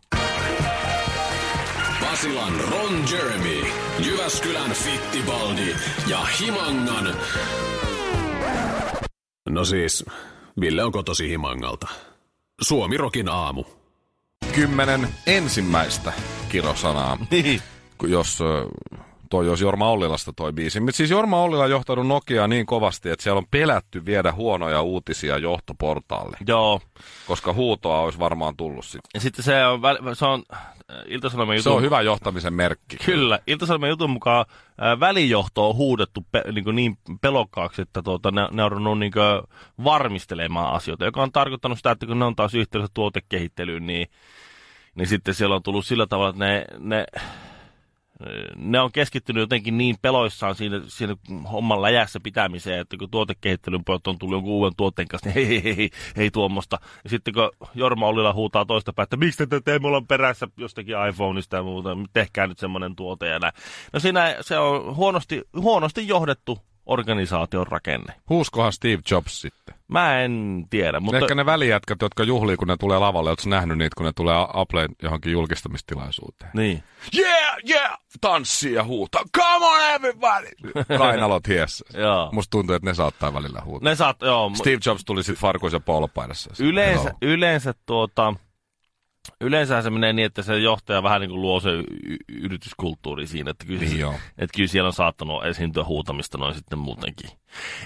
Basilan 2.01 2.53
Ron 2.71 3.05
Jeremy, 3.13 3.67
Jyväskylän 4.07 4.71
Fittibaldi 4.71 5.75
ja 6.07 6.19
Himangan... 6.41 7.17
No 9.49 9.65
siis, 9.65 10.05
Ville 10.61 10.85
on 10.85 10.93
kotosi 10.93 11.29
Himangalta. 11.29 11.89
Suomi 12.61 12.97
Rokin 12.97 13.29
aamu. 13.29 13.65
Kymmenen 14.55 15.09
ensimmäistä 15.27 16.13
kirosanaa, 16.49 17.19
Niin. 17.31 17.63
jos 18.09 18.39
toi 19.31 19.49
olisi 19.49 19.65
Jorma 19.65 19.91
Ollilasta 19.91 20.33
toi 20.33 20.53
biisi. 20.53 20.81
Mutta 20.81 20.97
siis 20.97 21.11
Jorma 21.11 21.43
Ollila 21.43 21.65
on 21.65 21.71
johtanut 21.71 22.07
Nokiaa 22.07 22.49
niin 22.49 22.67
kovasti, 22.67 23.11
että 23.11 23.23
siellä 23.23 23.39
on 23.39 23.47
pelätty 23.51 24.05
viedä 24.05 24.33
huonoja 24.33 24.83
uutisia 24.83 25.39
johtoportaalle. 25.39 26.37
Joo. 26.47 26.81
Koska 27.27 27.53
huutoa 27.53 28.01
olisi 28.01 28.19
varmaan 28.19 28.57
tullut 28.57 28.85
sitten. 28.85 29.11
Ja 29.15 29.21
sitten 29.21 29.45
se 29.45 29.67
on, 29.67 29.81
se 30.15 30.27
on 30.27 30.43
äh, 30.55 30.61
Ilta-Sanomien 31.07 31.57
jutun... 31.57 31.73
Se 31.73 31.77
on 31.77 31.83
hyvä 31.83 32.01
johtamisen 32.01 32.55
merkki. 32.55 32.97
Kyllä. 32.97 33.39
Ilta-Sanomien 33.47 33.91
jutun 33.91 34.11
mukaan 34.11 34.47
äh, 34.51 35.01
välijohto 35.01 35.69
on 35.69 35.77
huudettu 35.77 36.27
pe, 36.33 36.43
niin, 36.53 36.75
niin 36.75 36.99
pelokkaaksi, 37.21 37.83
että 37.83 38.03
tuota, 38.03 38.31
ne, 38.31 38.49
ne 38.51 38.65
on 38.65 38.73
ruvennut 38.73 38.99
niin 38.99 39.13
varmistelemaan 39.85 40.75
asioita, 40.75 41.05
joka 41.05 41.23
on 41.23 41.33
tarkoittanut 41.33 41.79
sitä, 41.79 41.91
että 41.91 42.07
kun 42.07 42.19
ne 42.19 42.25
on 42.25 42.37
taas 42.37 42.55
yhteydessä 42.55 42.95
tuotekehittelyyn, 42.95 43.87
niin, 43.87 44.07
niin 44.95 45.07
sitten 45.07 45.35
siellä 45.35 45.57
on 45.57 45.63
tullut 45.63 45.87
sillä 45.87 46.07
tavalla, 46.07 46.31
että 46.31 46.45
ne, 46.45 46.65
ne 46.79 47.07
ne 48.57 48.81
on 48.81 48.93
keskittynyt 48.93 49.41
jotenkin 49.41 49.79
niin 49.79 49.97
peloissaan 50.03 50.55
siinä, 50.55 50.81
siinä 50.87 51.17
homman 51.53 51.83
läjässä 51.83 52.21
pitämiseen, 52.21 52.81
että 52.81 52.97
kun 52.97 53.11
tuotekehittelyn 53.11 53.85
pojat 53.85 54.07
on 54.07 54.19
tullut 54.19 54.37
jonkun 54.37 54.53
uuden 54.53 54.77
tuotteen 54.77 55.09
kanssa, 55.09 55.31
niin 55.31 55.35
hei, 55.35 55.65
hei, 55.65 55.77
hei, 55.77 55.91
hei, 56.17 56.31
tuommoista. 56.31 56.79
Ja 57.05 57.11
sitten 57.11 57.35
kun 57.35 57.51
Jorma 57.75 58.07
Ollila 58.07 58.33
huutaa 58.33 58.65
toista 58.65 58.93
päätä, 58.93 59.07
että 59.07 59.17
miksi 59.17 59.47
te 59.47 59.61
teemme 59.61 59.89
olla 59.89 60.03
perässä 60.09 60.49
jostakin 60.57 60.95
iPhoneista 61.09 61.57
ja 61.57 61.63
muuta, 61.63 61.97
tehkää 62.13 62.47
nyt 62.47 62.59
semmoinen 62.59 62.97
tuote 62.97 63.29
ja 63.29 63.39
näin. 63.39 63.53
No 63.93 64.01
siinä 64.01 64.37
se 64.41 64.59
on 64.59 64.97
huonosti, 64.97 65.43
huonosti 65.57 66.09
johdettu 66.09 66.59
organisaation 66.87 67.67
rakenne. 67.67 68.15
Huuskohan 68.29 68.73
Steve 68.73 69.03
Jobs 69.11 69.41
sitten? 69.41 69.75
Mä 69.89 70.21
en 70.21 70.65
tiedä. 70.71 71.01
Mutta... 71.01 71.19
Ehkä 71.19 71.35
ne 71.35 71.47
välijätkät, 71.47 72.03
jotka 72.03 72.25
juhlii, 72.25 72.57
kun 72.57 72.69
ne 72.69 72.77
tulee 72.77 72.99
lavalle. 72.99 73.31
Oletko 73.31 73.51
nähnyt 73.51 73.79
niitä, 73.79 73.95
kun 73.97 74.07
ne 74.07 74.13
tulee 74.13 74.47
Apple 74.53 74.89
johonkin 75.03 75.33
julkistamistilaisuuteen? 75.33 76.51
Niin. 76.55 76.83
Yeah, 77.19 77.57
yeah! 77.71 77.99
Tanssii 78.21 78.73
ja 78.73 78.85
huutaa. 78.85 79.23
Come 79.37 79.67
on 79.67 79.81
everybody! 79.95 80.49
Kainalot 80.99 81.49
hiessä. 81.49 81.85
joo. 81.99 82.31
Musta 82.33 82.51
tuntuu, 82.51 82.77
että 82.77 82.91
ne 82.91 82.95
saattaa 82.95 83.35
välillä 83.35 83.63
huutaa. 83.65 83.91
Ne 83.91 83.97
saat, 83.97 84.23
joo. 84.23 84.51
Steve 84.55 84.79
Jobs 84.87 85.05
tuli 85.05 85.25
sitten 85.25 85.41
farkuissa 85.41 85.81
polpaidassa. 85.81 86.51
Yleensä, 86.61 87.15
yleensä 87.23 87.75
tuota 87.87 88.35
Yleensä 89.41 89.83
se 89.83 89.91
menee 89.91 90.13
niin, 90.13 90.27
että 90.27 90.43
se 90.43 90.59
johtaja 90.59 91.03
vähän 91.03 91.21
niin 91.21 91.31
kuin 91.31 91.43
luo 91.43 91.61
se 91.61 91.71
y- 91.71 92.17
yrityskulttuuri 92.43 93.27
siinä, 93.27 93.51
että 93.51 93.67
kyllä, 93.67 93.81
niin 93.81 94.07
että 94.39 94.57
kyllä 94.57 94.69
siellä 94.69 94.87
on 94.87 94.93
saattanut 94.93 95.45
esiintyä 95.45 95.85
huutamista 95.85 96.39
noin 96.39 96.55
sitten 96.55 96.79
muutenkin. 96.79 97.31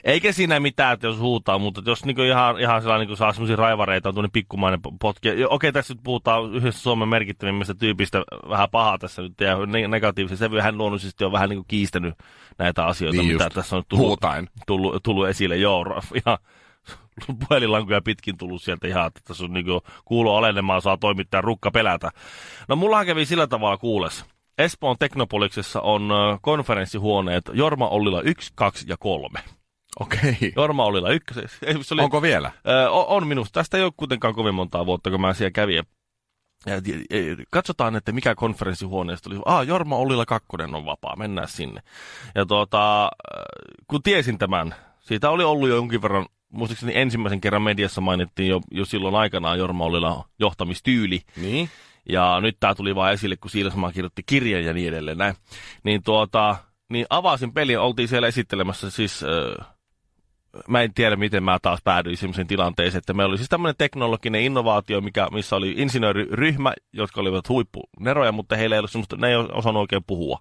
Eikä 0.04 0.32
siinä 0.32 0.60
mitään, 0.60 0.94
että 0.94 1.06
jos 1.06 1.18
huutaa, 1.18 1.58
mutta 1.58 1.82
jos 1.86 2.04
niin 2.04 2.16
kuin 2.16 2.28
ihan, 2.28 2.60
ihan 2.60 2.82
sellainen 2.82 3.08
niin 3.08 3.16
saa 3.16 3.32
semmoisia 3.32 3.56
raivareita, 3.56 4.08
on 4.08 4.14
tuonne 4.14 4.30
pikkumainen 4.32 4.80
potki. 5.00 5.28
Okei, 5.48 5.72
tässä 5.72 5.94
nyt 5.94 6.02
puhutaan 6.04 6.54
yhdessä 6.54 6.82
Suomen 6.82 7.08
merkittävimmistä 7.08 7.74
tyypistä 7.74 8.22
vähän 8.48 8.68
pahaa 8.70 8.98
tässä 8.98 9.22
nyt 9.22 9.40
ja 9.40 9.88
negatiivisesti. 9.88 10.48
Se 10.50 10.62
hän 10.62 10.78
luonnollisesti 10.78 11.24
on 11.24 11.32
vähän 11.32 11.48
niin 11.48 11.58
kuin 11.58 11.68
kiistänyt 11.68 12.14
näitä 12.58 12.86
asioita, 12.86 13.22
niin 13.22 13.32
mitä 13.32 13.44
just. 13.44 13.54
tässä 13.54 13.76
on 13.76 13.82
tullut, 13.88 14.20
tullut, 14.66 15.02
tullut 15.02 15.28
esille. 15.28 15.56
Joo, 15.56 16.02
ihan 16.14 16.38
puhelinlankuja 17.48 18.02
pitkin 18.02 18.38
tullut 18.38 18.62
sieltä 18.62 18.88
ihan, 18.88 19.06
että 19.06 19.20
tässä 19.24 19.44
on 19.44 19.52
niin 19.52 19.66
kuulo 20.04 20.36
alenemaan, 20.36 20.82
saa 20.82 20.96
toimittaa 20.96 21.40
rukka 21.40 21.70
pelätä. 21.70 22.10
No 22.68 22.76
mullahan 22.76 23.06
kävi 23.06 23.26
sillä 23.26 23.46
tavalla 23.46 23.76
kuules. 23.76 24.24
Espoon 24.58 24.96
Teknopoliksessa 24.98 25.80
on 25.80 26.10
konferenssihuoneet 26.42 27.44
Jorma 27.52 27.88
Ollila 27.88 28.20
1, 28.20 28.52
2 28.54 28.84
ja 28.88 28.96
3. 28.96 29.40
Okei. 30.00 30.18
Okay. 30.30 30.52
Jorma 30.56 30.84
Ollila 30.84 31.10
1. 31.10 31.34
Se 31.82 31.94
oli, 31.94 32.02
Onko 32.02 32.22
vielä? 32.22 32.52
Ö, 32.68 32.90
on 32.90 33.26
minusta. 33.26 33.60
Tästä 33.60 33.76
ei 33.76 33.82
ole 33.82 33.92
kuitenkaan 33.96 34.34
kovin 34.34 34.54
montaa 34.54 34.86
vuotta, 34.86 35.10
kun 35.10 35.20
mä 35.20 35.34
siellä 35.34 35.50
kävin. 35.50 35.84
Ja, 36.66 36.74
katsotaan, 37.50 37.96
että 37.96 38.12
mikä 38.12 38.34
konferenssihuoneesta 38.34 39.30
oli. 39.30 39.40
Ah, 39.44 39.66
Jorma 39.66 39.96
Ollila 39.96 40.26
2 40.26 40.48
on 40.74 40.86
vapaa, 40.86 41.16
mennään 41.16 41.48
sinne. 41.48 41.82
Ja 42.34 42.46
tuota, 42.46 43.10
kun 43.86 44.02
tiesin 44.02 44.38
tämän, 44.38 44.74
siitä 45.00 45.30
oli 45.30 45.44
ollut 45.44 45.68
jo 45.68 45.74
jonkin 45.74 46.02
verran 46.02 46.26
muistaakseni 46.52 46.92
ensimmäisen 46.94 47.40
kerran 47.40 47.62
mediassa 47.62 48.00
mainittiin 48.00 48.48
jo, 48.48 48.60
jo 48.70 48.84
silloin 48.84 49.14
aikanaan 49.14 49.58
Jorma 49.58 49.84
Ollila 49.84 50.28
johtamistyyli. 50.38 51.20
Niin. 51.36 51.70
Ja 52.08 52.40
nyt 52.40 52.56
tämä 52.60 52.74
tuli 52.74 52.94
vaan 52.94 53.12
esille, 53.12 53.36
kun 53.36 53.50
Siilasmaa 53.50 53.92
kirjoitti 53.92 54.22
kirjan 54.26 54.64
ja 54.64 54.72
niin 54.72 54.88
edelleen 54.88 55.18
näin. 55.18 55.34
Niin, 55.84 56.02
tuota, 56.02 56.56
niin 56.90 57.06
avasin 57.10 57.52
pelin, 57.52 57.78
oltiin 57.78 58.08
siellä 58.08 58.28
esittelemässä 58.28 58.90
siis... 58.90 59.22
Äh, 59.22 59.66
mä 60.68 60.82
en 60.82 60.94
tiedä, 60.94 61.16
miten 61.16 61.42
mä 61.42 61.58
taas 61.62 61.80
päädyin 61.84 62.16
sellaiseen 62.16 62.46
tilanteeseen, 62.46 62.98
että 62.98 63.14
meillä 63.14 63.30
oli 63.30 63.38
siis 63.38 63.48
tämmöinen 63.48 63.74
teknologinen 63.78 64.40
innovaatio, 64.40 65.00
mikä, 65.00 65.28
missä 65.32 65.56
oli 65.56 65.74
insinööriryhmä, 65.76 66.72
jotka 66.92 67.20
olivat 67.20 67.48
huippuneroja, 67.48 68.32
mutta 68.32 68.56
heillä 68.56 68.76
ei 68.76 68.78
ollut 68.78 68.90
semmoista, 68.90 69.16
ne 69.16 69.28
ei 69.28 69.34
osannut 69.36 69.80
oikein 69.80 70.04
puhua. 70.06 70.38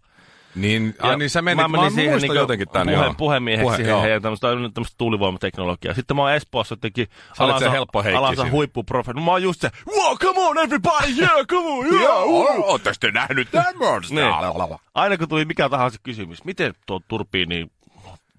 Niin, 0.56 0.96
ai, 1.00 1.18
niin 1.18 1.30
sä 1.30 1.42
menit, 1.42 1.58
mä, 1.58 1.68
menin 1.68 1.86
mä 1.86 1.96
siihen 1.96 2.22
niin 2.22 2.36
jotenkin 2.36 2.68
tämän, 2.70 2.88
puhe, 2.88 3.06
joo. 3.06 3.14
puhemieheksi 3.18 3.64
Puhe, 3.64 3.76
siihen 3.76 4.02
heidän 4.02 4.22
tämmöistä, 4.22 4.48
tämmöistä 4.48 4.96
tuulivoimateknologiaa. 4.98 5.94
Sitten 5.94 6.16
mä 6.16 6.22
oon 6.22 6.34
Espoossa 6.34 6.74
jotenkin 6.74 7.08
alansa, 7.40 7.70
helppo 7.70 8.04
alansa 8.18 8.50
huippuprofe. 8.52 9.14
No 9.14 9.22
mä 9.22 9.32
oon 9.32 9.44
just 9.44 9.62
se, 9.62 9.70
wow, 9.88 10.18
come 10.18 10.40
on 10.40 10.58
everybody, 10.58 11.08
yeah, 11.20 11.46
come 11.48 11.70
on, 11.70 11.86
yeah. 11.86 12.02
yeah 12.02 12.60
Ootteko 12.64 12.96
te 13.00 13.12
nähnyt 13.12 13.52
tämmöistä? 13.52 14.16
niin. 14.16 14.80
Aina 14.94 15.18
kun 15.18 15.30
tuli 15.30 15.46
mikä 15.46 15.70
tahansa 15.70 16.00
kysymys, 16.04 16.44
miten 16.44 16.74
tuo 16.86 17.02
turbiini 17.08 17.68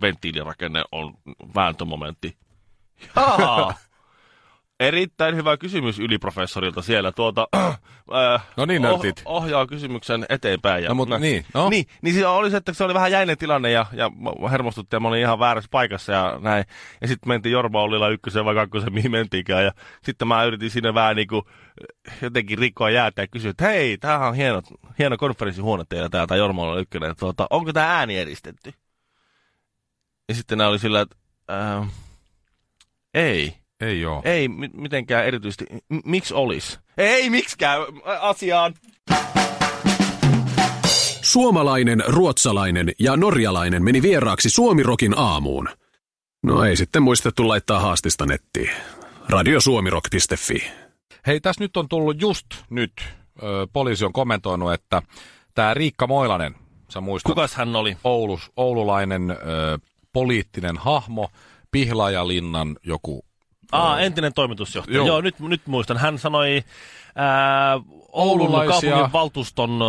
venttiilirakenne 0.00 0.84
on 0.92 1.14
vääntömomentti? 1.54 2.36
Jaa. 3.16 3.74
Erittäin 4.88 5.36
hyvä 5.36 5.56
kysymys 5.56 5.98
yliprofessorilta 5.98 6.82
siellä. 6.82 7.12
Tuota, 7.12 7.48
äh, 7.56 8.46
no 8.56 8.66
niin, 8.66 8.86
oh, 8.86 9.00
ohjaa 9.24 9.66
kysymyksen 9.66 10.26
eteenpäin. 10.28 10.84
Ja, 10.84 10.88
no, 10.88 10.94
mutta 10.94 11.18
niin, 11.18 11.44
no. 11.54 11.68
niin, 11.68 11.86
niin 12.02 12.14
se 12.14 12.26
oli 12.26 12.50
se, 12.50 12.56
että 12.56 12.72
se 12.72 12.84
oli 12.84 12.94
vähän 12.94 13.12
jäinen 13.12 13.38
tilanne 13.38 13.70
ja, 13.70 13.86
ja 13.92 14.10
hermostutti 14.50 14.96
ja 14.96 15.00
mä 15.00 15.08
olin 15.08 15.20
ihan 15.20 15.38
väärässä 15.38 15.68
paikassa 15.70 16.12
ja 16.12 16.38
näin. 16.42 16.64
Ja 17.00 17.08
sitten 17.08 17.28
mentiin 17.28 17.52
Jorma 17.52 17.82
Ollila 17.82 18.08
ykkösen 18.08 18.44
vai 18.44 18.54
kakkosen, 18.54 18.92
mihin 18.92 19.10
mentiinkään. 19.10 19.64
Ja 19.64 19.72
sitten 20.02 20.28
mä 20.28 20.44
yritin 20.44 20.70
sinne 20.70 20.94
vähän 20.94 21.16
niin 21.16 21.28
kuin 21.28 21.42
jotenkin 22.22 22.58
rikkoa 22.58 22.90
jäätä 22.90 23.22
ja 23.22 23.28
kysyä, 23.28 23.50
että 23.50 23.64
hei, 23.64 23.98
tämähän 23.98 24.28
on 24.28 24.34
hieno, 24.34 24.62
hieno 24.98 25.16
konferenssihuone 25.16 25.84
teillä 25.88 26.08
täältä 26.08 26.36
Jorma 26.36 26.62
Ollila 26.62 26.80
ykkönen. 26.80 27.16
Tuota, 27.18 27.46
onko 27.50 27.72
tämä 27.72 27.98
ääni 27.98 28.18
eristetty? 28.18 28.72
Ja 30.28 30.34
sitten 30.34 30.58
nämä 30.58 30.70
oli 30.70 30.78
sillä, 30.78 31.00
että 31.00 31.16
äh, 31.50 31.88
ei. 33.14 33.63
Ei 33.80 34.04
oo. 34.04 34.22
Ei 34.24 34.48
mitenkään 34.74 35.26
erityisesti. 35.26 35.64
M- 35.88 35.98
miksi 36.04 36.34
olis? 36.34 36.78
Ei 36.98 37.30
miksikään 37.30 37.80
asiaan. 38.20 38.74
Suomalainen, 41.22 42.02
ruotsalainen 42.06 42.92
ja 42.98 43.16
norjalainen 43.16 43.84
meni 43.84 44.02
vieraaksi 44.02 44.50
Suomirokin 44.50 45.18
aamuun. 45.18 45.68
No 46.42 46.64
ei 46.64 46.76
sitten 46.76 47.02
muistettu 47.02 47.48
laittaa 47.48 47.80
haastista 47.80 48.26
nettiin. 48.26 48.70
Radiosuomirok.fi 49.28 50.70
Hei, 51.26 51.40
tässä 51.40 51.64
nyt 51.64 51.76
on 51.76 51.88
tullut 51.88 52.20
just 52.20 52.46
nyt, 52.70 52.92
ö, 53.42 53.66
poliisi 53.72 54.04
on 54.04 54.12
kommentoinut, 54.12 54.72
että 54.72 55.02
tämä 55.54 55.74
Riikka 55.74 56.06
Moilanen, 56.06 56.54
sä 56.92 57.00
muistat? 57.00 57.30
Kukas 57.32 57.54
hän 57.54 57.76
oli? 57.76 57.96
Oulus, 58.04 58.52
oululainen 58.56 59.30
ö, 59.30 59.36
poliittinen 60.12 60.76
hahmo, 60.76 61.28
Pihlajalinnan 61.70 62.76
joku 62.82 63.24
Aa, 63.74 64.00
entinen 64.00 64.34
toimitusjohtaja. 64.34 64.96
Joo, 64.96 65.06
Joo 65.06 65.20
nyt, 65.20 65.40
nyt 65.40 65.66
muistan. 65.66 65.96
Hän 65.96 66.18
sanoi 66.18 66.64
ää, 67.14 67.80
Oulun 68.12 68.66
kaupungin 68.68 69.12
valtuuston, 69.12 69.80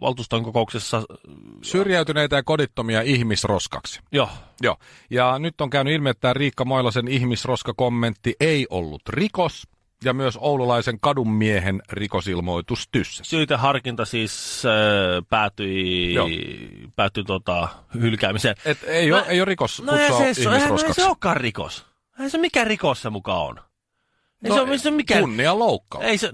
valtuuston 0.00 0.44
kokouksessa... 0.44 1.02
Syrjäytyneitä 1.62 2.36
ja 2.36 2.42
kodittomia 2.42 3.00
ihmisroskaksi. 3.02 4.00
Joo. 4.12 4.28
Joo. 4.62 4.76
Ja 5.10 5.38
nyt 5.38 5.60
on 5.60 5.70
käynyt 5.70 5.94
ilmi, 5.94 6.10
että 6.10 6.32
Riikka 6.32 6.64
Moilasen 6.64 7.08
ihmisroskakommentti 7.08 8.36
ei 8.40 8.66
ollut 8.70 9.02
rikos, 9.08 9.66
ja 10.04 10.12
myös 10.12 10.38
oululaisen 10.40 11.00
kadunmiehen 11.00 11.82
rikosilmoitus 11.92 12.88
tyssä. 12.92 13.24
Syyteharkinta 13.24 14.04
siis 14.04 14.62
äh, 14.66 15.26
päätyi, 15.30 16.14
päätyi 16.96 17.24
tota, 17.24 17.68
hylkäämiseen. 17.94 18.56
Et 18.64 18.78
ei, 18.86 19.10
no, 19.10 19.16
ole, 19.16 19.24
ei 19.28 19.40
ole 19.40 19.44
rikos 19.44 19.82
no, 19.82 19.92
kutsua 19.92 20.18
se, 20.18 20.30
ihmisroskaksi. 20.30 20.86
Ei 21.00 21.04
se 21.04 21.04
olekaan 21.04 21.36
rikos. 21.36 21.86
Ei 22.20 22.30
se 22.30 22.38
mikä 22.38 22.64
rikos 22.64 23.02
se 23.02 23.10
mukaan 23.10 23.46
on. 23.46 23.60
Ei 24.44 24.50
no, 24.50 24.54
se, 24.54 24.60
ole, 24.60 24.78
se 24.78 24.90
mikä... 24.90 25.20
Kunnia 25.20 25.58
loukkaus. 25.58 26.04
Ei 26.04 26.18
se... 26.18 26.32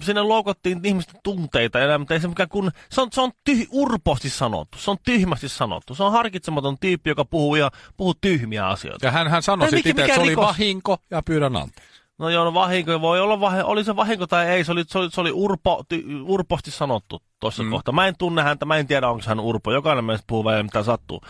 Sinne 0.00 0.22
loukottiin 0.22 0.80
ihmisten 0.84 1.20
tunteita, 1.24 1.78
ja 1.78 1.98
mutta 1.98 2.14
ei 2.14 2.20
se 2.20 2.28
mikään 2.28 2.48
kun... 2.48 2.70
Se 2.90 3.00
on, 3.00 3.08
se 3.12 3.20
on 3.20 3.30
tyh, 3.44 3.66
urposti 3.70 4.30
sanottu, 4.30 4.78
se 4.78 4.90
on 4.90 4.96
tyhmästi 5.02 5.48
sanottu. 5.48 5.94
Se 5.94 6.02
on 6.02 6.12
harkitsematon 6.12 6.78
tyyppi, 6.80 7.10
joka 7.10 7.24
puhuu, 7.24 7.54
ja, 7.56 7.70
puhuu 7.96 8.14
tyhmiä 8.20 8.66
asioita. 8.66 9.06
Ja 9.06 9.12
hän, 9.12 9.28
hän 9.28 9.42
sanoi 9.42 9.70
sitten 9.70 9.90
itse, 9.90 10.02
että 10.02 10.14
se 10.14 10.20
oli 10.20 10.36
vahinko, 10.36 10.98
ja 11.10 11.22
pyydän 11.22 11.56
anteeksi. 11.56 11.99
No 12.20 12.28
joo, 12.28 12.44
no 12.44 12.54
vahinko, 12.54 13.00
voi 13.00 13.20
olla 13.20 13.40
vahinko, 13.40 13.70
oli 13.70 13.84
se 13.84 13.96
vahinko 13.96 14.26
tai 14.26 14.48
ei, 14.48 14.64
se 14.64 14.72
oli, 14.72 14.84
se 14.86 14.98
oli, 14.98 15.10
se 15.10 15.20
oli 15.20 15.32
urpo, 15.32 15.84
ty, 15.88 16.04
urposti 16.22 16.70
sanottu 16.70 17.22
tuossa 17.40 17.62
mm. 17.62 17.70
kohtaa. 17.70 17.92
Mä 17.92 18.06
en 18.06 18.14
tunne 18.18 18.42
häntä, 18.42 18.66
mä 18.66 18.76
en 18.76 18.86
tiedä, 18.86 19.08
onko 19.08 19.22
hän 19.26 19.40
urpo, 19.40 19.72
jokainen 19.72 20.04
meistä 20.04 20.24
puhuu 20.26 20.44
vai 20.44 20.62
mitä 20.62 20.82
sattuu. 20.82 21.20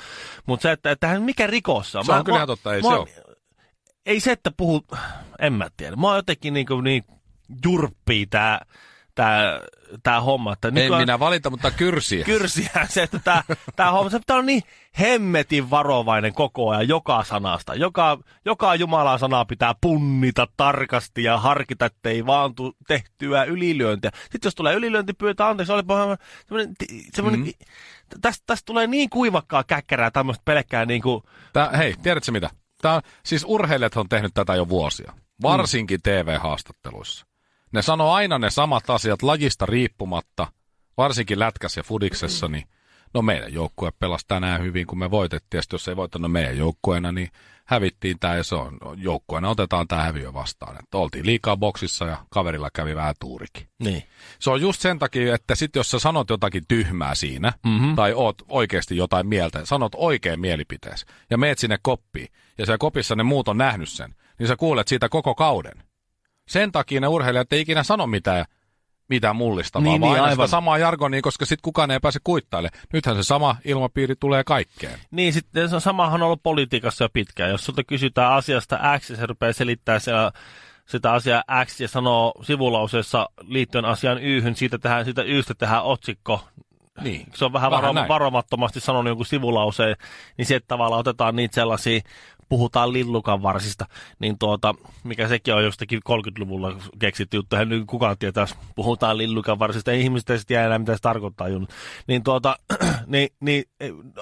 Mutta 0.47 0.63
se, 0.63 0.73
että, 0.73 0.91
että 0.91 1.07
hän 1.07 1.23
mikä 1.23 1.47
rikossa. 1.47 2.03
Se 2.03 2.13
on 2.13 2.25
kyllä 2.25 2.47
totta, 2.47 2.75
ei 2.75 2.83
mä, 2.83 2.89
se 2.89 2.95
ole. 2.95 3.09
Ei 4.07 4.21
se, 4.21 4.33
että 4.33 4.51
puhuu, 4.57 4.83
en 5.39 5.53
mä 5.53 5.69
tiedä. 5.77 5.97
Mä 5.97 6.07
oon 6.07 6.17
jotenkin 6.17 6.55
niin, 6.55 6.67
niin 6.85 7.05
jurppii 7.65 8.27
tää, 8.27 8.67
tämä 9.21 9.61
tää 10.03 10.21
homma. 10.21 10.53
Että 10.53 10.69
En 10.69 10.75
nykyään- 10.75 11.03
minä 11.03 11.19
valita, 11.19 11.51
mutta 11.51 11.71
kyrsiä. 11.71 12.25
kyrsiä 12.25 12.71
se, 12.89 13.03
että 13.03 13.19
tämä, 13.25 13.43
tämä 13.77 13.91
homma, 13.91 14.11
se 14.11 14.19
pitää 14.19 14.37
olla 14.37 14.47
niin 14.47 14.63
hemmetin 15.01 15.71
varovainen 15.71 16.33
koko 16.35 16.71
ajan 16.71 16.89
joka 16.89 17.25
sanasta. 17.25 17.75
Joka, 17.75 18.19
joka 18.45 18.75
Jumalan 18.75 19.19
sanaa 19.19 19.45
pitää 19.45 19.75
punnita 19.81 20.47
tarkasti 20.57 21.23
ja 21.23 21.39
harkita, 21.39 21.87
ettei 21.87 22.27
vaan 22.27 22.55
tu 22.55 22.77
tehtyä 22.89 23.45
ylilyöntiä. 23.45 24.11
Sitten 24.23 24.41
jos 24.45 24.55
tulee 24.55 24.75
ylilyönti, 24.75 25.13
pyytää 25.13 25.49
anteeksi, 25.49 25.73
oli 25.73 25.83
semmoinen, 26.47 26.75
semmoinen 27.15 27.41
mm. 27.41 27.53
tästä, 28.21 28.45
tästä 28.47 28.67
tulee 28.67 28.87
niin 28.87 29.11
kuivakkaa 29.11 29.65
käkkärää 29.65 30.11
tämmöistä 30.11 30.43
pelkkää 30.45 30.85
niin 30.85 31.03
kuin, 31.03 31.23
Tää, 31.53 31.71
hei, 31.77 31.95
tiedätkö 32.03 32.33
mitä? 32.33 32.51
Tää, 32.83 33.01
siis 33.25 33.45
urheilijat 33.49 33.97
on 33.97 34.09
tehnyt 34.09 34.35
tätä 34.35 34.55
jo 34.55 34.69
vuosia, 34.69 35.13
varsinkin 35.43 36.03
TV-haastatteluissa. 36.03 37.30
Ne 37.73 37.83
sanoo 37.83 38.13
aina 38.13 38.39
ne 38.39 38.51
samat 38.51 38.91
asiat 38.91 39.23
lajista 39.23 39.67
riippumatta, 39.67 40.47
varsinkin 40.97 41.39
lätkässä 41.39 41.79
ja 41.79 41.85
fudiksessa, 41.85 42.49
niin 42.49 42.65
no 43.15 43.23
meidän 43.23 43.53
joukkue 43.53 43.91
pelasi 43.99 44.25
tänään 44.29 44.63
hyvin, 44.63 44.87
kun 44.87 44.99
me 44.99 45.11
voitettiin, 45.11 45.59
ja 45.59 45.63
jos 45.73 45.89
ei 45.89 45.97
voittanut 45.97 46.33
meidän 46.33 46.59
joukkueena, 46.59 47.13
niin 47.13 47.29
hävittiin 47.65 48.19
tämä 48.19 48.37
ja 48.37 48.45
se 48.45 48.55
on 48.55 48.79
joukkueena 48.97 49.49
otetaan 49.49 49.89
tämä 49.89 50.03
häviö 50.03 50.33
vastaan. 50.33 50.77
Että 50.79 50.99
oltiin 50.99 51.27
liikaa 51.27 51.57
boksissa 51.57 52.05
ja 52.05 52.17
kaverilla 52.31 52.69
kävi 52.73 52.95
vähän 52.95 53.15
tuurikin. 53.21 53.67
niin. 53.79 54.03
Se 54.39 54.51
on 54.51 54.61
just 54.61 54.81
sen 54.81 54.99
takia, 54.99 55.35
että 55.35 55.55
sit 55.55 55.77
jos 55.77 55.91
sä 55.91 55.99
sanot 55.99 56.31
jotakin 56.31 56.65
tyhmää 56.69 57.15
siinä, 57.15 57.53
mm-hmm. 57.67 57.97
tai 57.97 58.13
oot 58.13 58.43
oikeasti 58.49 58.97
jotain 58.97 59.27
mieltä, 59.27 59.65
sanot 59.65 59.93
oikein 59.97 60.41
mielipiteesi, 60.41 61.07
ja 61.31 61.39
meet 61.39 61.59
sinne 61.59 61.79
koppiin, 61.83 62.29
ja 62.59 62.67
siellä 62.67 62.79
kopissa 62.79 63.17
ne 63.17 63.23
muut 63.23 63.49
on 63.49 63.59
nähnyt 63.59 63.89
sen, 63.89 64.15
niin 64.39 64.47
sä 64.49 64.57
kuulet 64.57 64.89
siitä 64.89 65.09
koko 65.09 65.35
kauden. 65.35 65.90
Sen 66.51 66.73
takia 66.73 67.01
ne 67.01 67.07
urheilijat 67.09 67.53
ei 67.53 67.61
ikinä 67.61 67.83
sano 67.83 68.07
mitään, 68.07 68.45
mitään 69.09 69.37
mullistavaa, 69.37 69.85
Niin, 69.85 70.01
vaan 70.01 70.13
niin, 70.13 70.21
aina 70.23 70.31
aivan. 70.31 70.47
sitä 70.47 70.51
samaa 70.57 70.79
jargonia, 70.79 71.23
koska 71.23 71.47
sit 71.47 71.61
kukaan 71.63 71.91
ei 71.91 72.01
pääse 72.01 72.19
kuittailemaan. 72.25 72.81
Nythän 72.93 73.17
se 73.17 73.23
sama 73.23 73.57
ilmapiiri 73.65 74.15
tulee 74.21 74.45
kaikkeen. 74.45 74.99
Niin, 75.11 75.33
sitten 75.33 75.69
se 75.69 75.75
on 75.75 75.81
samahan 75.81 76.23
ollut 76.23 76.43
politiikassa 76.43 77.05
jo 77.05 77.09
pitkään. 77.13 77.51
Jos 77.51 77.65
sulta 77.67 77.85
kysytään 77.85 78.33
asiasta 78.33 78.79
X 78.99 79.11
ja 79.11 79.17
se 79.17 79.27
rupeaa 79.27 79.53
selittää 79.53 79.99
siellä 79.99 80.33
sitä 80.87 81.13
asiaa 81.13 81.43
X 81.65 81.81
ja 81.81 81.89
sanoo 81.89 82.33
sivulauseessa 82.43 83.29
liittyen 83.47 83.85
asiaan 83.85 84.19
Yhyn, 84.19 84.57
siitä, 84.57 84.79
tehdään, 84.79 85.05
siitä 85.05 85.23
Ystä 85.23 85.55
tehdään 85.55 85.83
otsikko. 85.85 86.45
Niin. 87.01 87.27
Se 87.35 87.45
on 87.45 87.53
vähän, 87.53 87.71
Vähän 87.71 87.83
varo, 87.83 87.93
näin. 87.93 88.09
varomattomasti 88.09 88.81
sanonut 88.81 89.09
jonkun 89.11 89.27
sivulauseen, 89.27 89.97
niin 90.39 90.47
se 90.47 90.61
tavallaan 90.69 91.01
otetaan 91.01 91.37
niitä 91.37 91.55
sellaisia, 91.55 92.01
puhutaan 92.51 92.93
lillukan 92.93 93.43
varsista, 93.43 93.87
niin 94.19 94.39
tuota, 94.39 94.75
mikä 95.05 95.29
sekin 95.29 95.55
on 95.55 95.65
jostakin 95.65 96.01
30-luvulla 96.09 96.77
keksitty 96.99 97.37
juttu, 97.37 97.57
eihän 97.57 97.69
nyt 97.69 97.85
kukaan 97.87 98.19
tietää, 98.19 98.47
puhutaan 98.77 99.19
lillukan 99.19 99.59
varsista, 99.59 99.93
ei 99.93 100.01
ihmiset 100.01 100.27
sitten 100.27 100.47
tiedä 100.47 100.67
enää, 100.67 100.79
mitä 100.79 100.95
se 100.95 101.01
tarkoittaa. 101.03 101.49
Junnu. 101.49 101.69
Niin 102.07 102.23
tuota, 102.23 102.57
niin, 103.07 103.29
niin, 103.41 103.65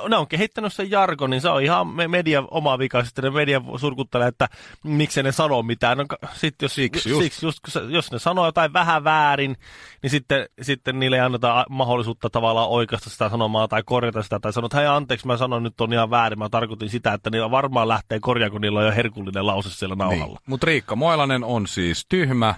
ne 0.09 0.17
on 0.17 0.29
kehittänyt 0.29 0.73
sen 0.73 0.91
jargon, 0.91 1.31
niin 1.31 1.41
se 1.41 1.49
on 1.49 1.63
ihan 1.63 1.87
me- 1.87 2.09
median 2.09 2.49
oma 2.51 2.79
vika, 2.79 3.05
sitten 3.05 3.25
ne 3.25 3.31
media 3.31 3.63
surkuttelee, 3.77 4.29
että 4.29 4.49
miksei 4.85 5.23
ne 5.23 5.33
sano 5.33 5.63
mitään. 5.63 5.99
No, 5.99 6.05
sitten 6.35 6.65
jos, 6.65 6.75
Siksi 6.75 7.11
just. 7.11 7.23
siksi 7.23 7.47
just, 7.47 7.59
se- 7.69 7.81
jos 7.89 8.13
ne 8.13 8.19
sanoo 8.19 8.47
jotain 8.47 8.73
vähän 8.73 9.05
väärin, 9.05 9.57
niin 10.03 10.11
sitten, 10.11 10.47
sitten 10.63 10.99
niille 10.99 11.17
ei 11.17 11.23
anneta 11.23 11.65
mahdollisuutta 11.71 12.31
tavallaan 12.31 12.69
oikeasta 12.69 13.11
sitä 13.11 13.29
sanomaa 13.29 13.69
tai 13.69 13.83
korjata 13.87 14.23
sitä, 14.23 14.41
tai 14.41 14.53
sanoa, 14.53 14.67
että 14.67 14.77
hei 14.77 14.87
anteeksi, 14.87 15.27
mä 15.27 15.37
sanoin 15.37 15.63
nyt 15.63 15.81
on 15.81 15.93
ihan 15.93 16.11
väärin, 16.11 16.39
mä 16.39 16.49
tarkoitin 16.49 16.91
sitä, 16.91 17.13
että 17.13 17.31
niillä 17.31 17.51
varmaan 17.51 17.89
lähtee 17.89 18.18
korjaa, 18.21 18.51
kun 18.51 18.61
niillä 18.61 18.79
on 18.79 18.87
jo 18.87 18.93
herkullinen 18.93 19.47
lause 19.47 19.71
siellä 19.71 19.95
nauhalla. 19.95 20.27
Niin. 20.27 20.39
Mutta 20.47 20.65
Riikka 20.67 20.97
Moilanen 20.97 21.45
on 21.45 21.67
siis 21.67 22.07
tyhmä, 22.09 22.55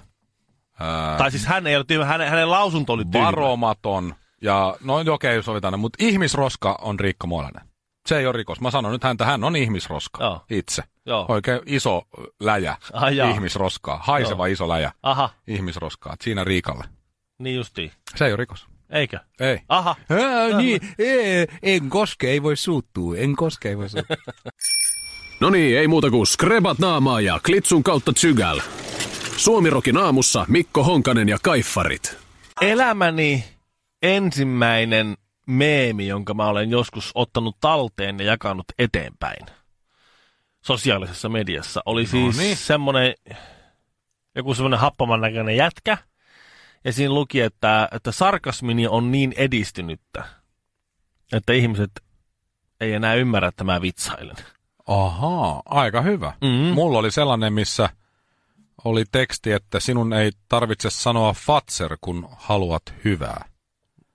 ää, 0.80 1.18
Tai 1.18 1.30
siis 1.30 1.46
hän 1.46 1.66
ei 1.66 1.76
ole 1.76 1.84
tyhmä, 1.84 2.04
hänen, 2.04 2.30
hänen 2.30 2.50
lausunto 2.50 2.92
oli 2.92 3.04
tyhmä. 3.04 3.26
varomaton, 3.26 4.14
ja 4.42 4.76
no 4.84 4.94
okei, 4.96 5.10
okay, 5.10 5.42
sovitaan, 5.42 5.80
mutta 5.80 6.04
ihmisroska 6.04 6.78
on 6.82 7.00
Riikka 7.00 7.26
Moilanen. 7.26 7.70
Se 8.06 8.18
ei 8.18 8.26
ole 8.26 8.36
rikos. 8.36 8.60
Mä 8.60 8.70
sanon 8.70 8.92
nyt 8.92 9.04
häntä, 9.04 9.24
hän 9.24 9.44
on 9.44 9.56
ihmisroska 9.56 10.24
Joo. 10.24 10.44
itse. 10.50 10.82
Joo. 11.06 11.26
Oikein 11.28 11.60
iso 11.66 12.02
läjä 12.40 12.76
jaa. 13.14 13.30
ihmisroskaa. 13.30 14.00
Haiseva 14.02 14.46
iso 14.46 14.68
läjä 14.68 14.92
Aha, 15.02 15.30
ihmisroskaa. 15.46 16.12
Et 16.12 16.20
Siinä 16.20 16.44
Riikalle. 16.44 16.84
niin 17.38 17.56
justiin. 17.56 17.92
Se 18.16 18.24
ei 18.24 18.32
ole 18.32 18.36
rikos. 18.36 18.66
Eikö? 18.90 19.18
Ei. 19.40 19.60
Aha. 19.68 19.96
Ää, 20.10 20.58
niin, 20.58 20.80
ee, 20.98 21.46
en 21.62 21.90
koske, 21.90 22.30
ei 22.30 22.42
voi 22.42 22.56
suuttua. 22.56 23.16
En 23.16 23.36
koske, 23.36 23.68
ei 23.68 23.78
voi 23.78 23.88
suuttua. 23.88 24.16
No 25.40 25.50
niin, 25.50 25.78
ei 25.78 25.88
muuta 25.88 26.10
kuin 26.10 26.26
skrebat 26.26 26.78
naamaa 26.78 27.20
ja 27.20 27.40
klitsun 27.46 27.82
kautta 27.82 28.12
tsygäl. 28.12 28.60
Suomirokin 29.36 29.96
aamussa 29.96 30.44
Mikko 30.48 30.84
Honkanen 30.84 31.28
ja 31.28 31.38
Kaiffarit. 31.42 32.18
Elämäni 32.60 33.44
ensimmäinen 34.02 35.16
meemi, 35.46 36.06
jonka 36.06 36.34
mä 36.34 36.48
olen 36.48 36.70
joskus 36.70 37.10
ottanut 37.14 37.56
talteen 37.60 38.18
ja 38.18 38.24
jakanut 38.24 38.66
eteenpäin 38.78 39.46
sosiaalisessa 40.60 41.28
mediassa, 41.28 41.82
oli 41.86 42.06
siis 42.06 42.38
niin. 42.38 42.56
semmoinen, 42.56 43.14
joku 44.34 44.54
semmoinen 44.54 44.80
happaman 44.80 45.20
näköinen 45.20 45.56
jätkä, 45.56 45.98
ja 46.84 46.92
siinä 46.92 47.14
luki, 47.14 47.40
että, 47.40 47.88
että 47.92 48.12
sarkasmini 48.12 48.86
on 48.86 49.12
niin 49.12 49.34
edistynyttä, 49.36 50.24
että 51.32 51.52
ihmiset 51.52 51.90
ei 52.80 52.92
enää 52.92 53.14
ymmärrä, 53.14 53.48
että 53.48 53.64
mä 53.64 53.80
vitsailen. 53.80 54.36
Ahaa, 54.90 55.62
aika 55.64 56.00
hyvä. 56.02 56.32
Mhm. 56.40 56.74
Mulla 56.74 56.98
oli 56.98 57.10
sellainen, 57.10 57.52
missä 57.52 57.88
oli 58.84 59.04
teksti, 59.12 59.52
että 59.52 59.80
sinun 59.80 60.12
ei 60.12 60.30
tarvitse 60.48 60.90
sanoa 60.90 61.32
fatser, 61.32 61.96
kun 62.00 62.28
haluat 62.36 62.82
hyvää. 63.04 63.44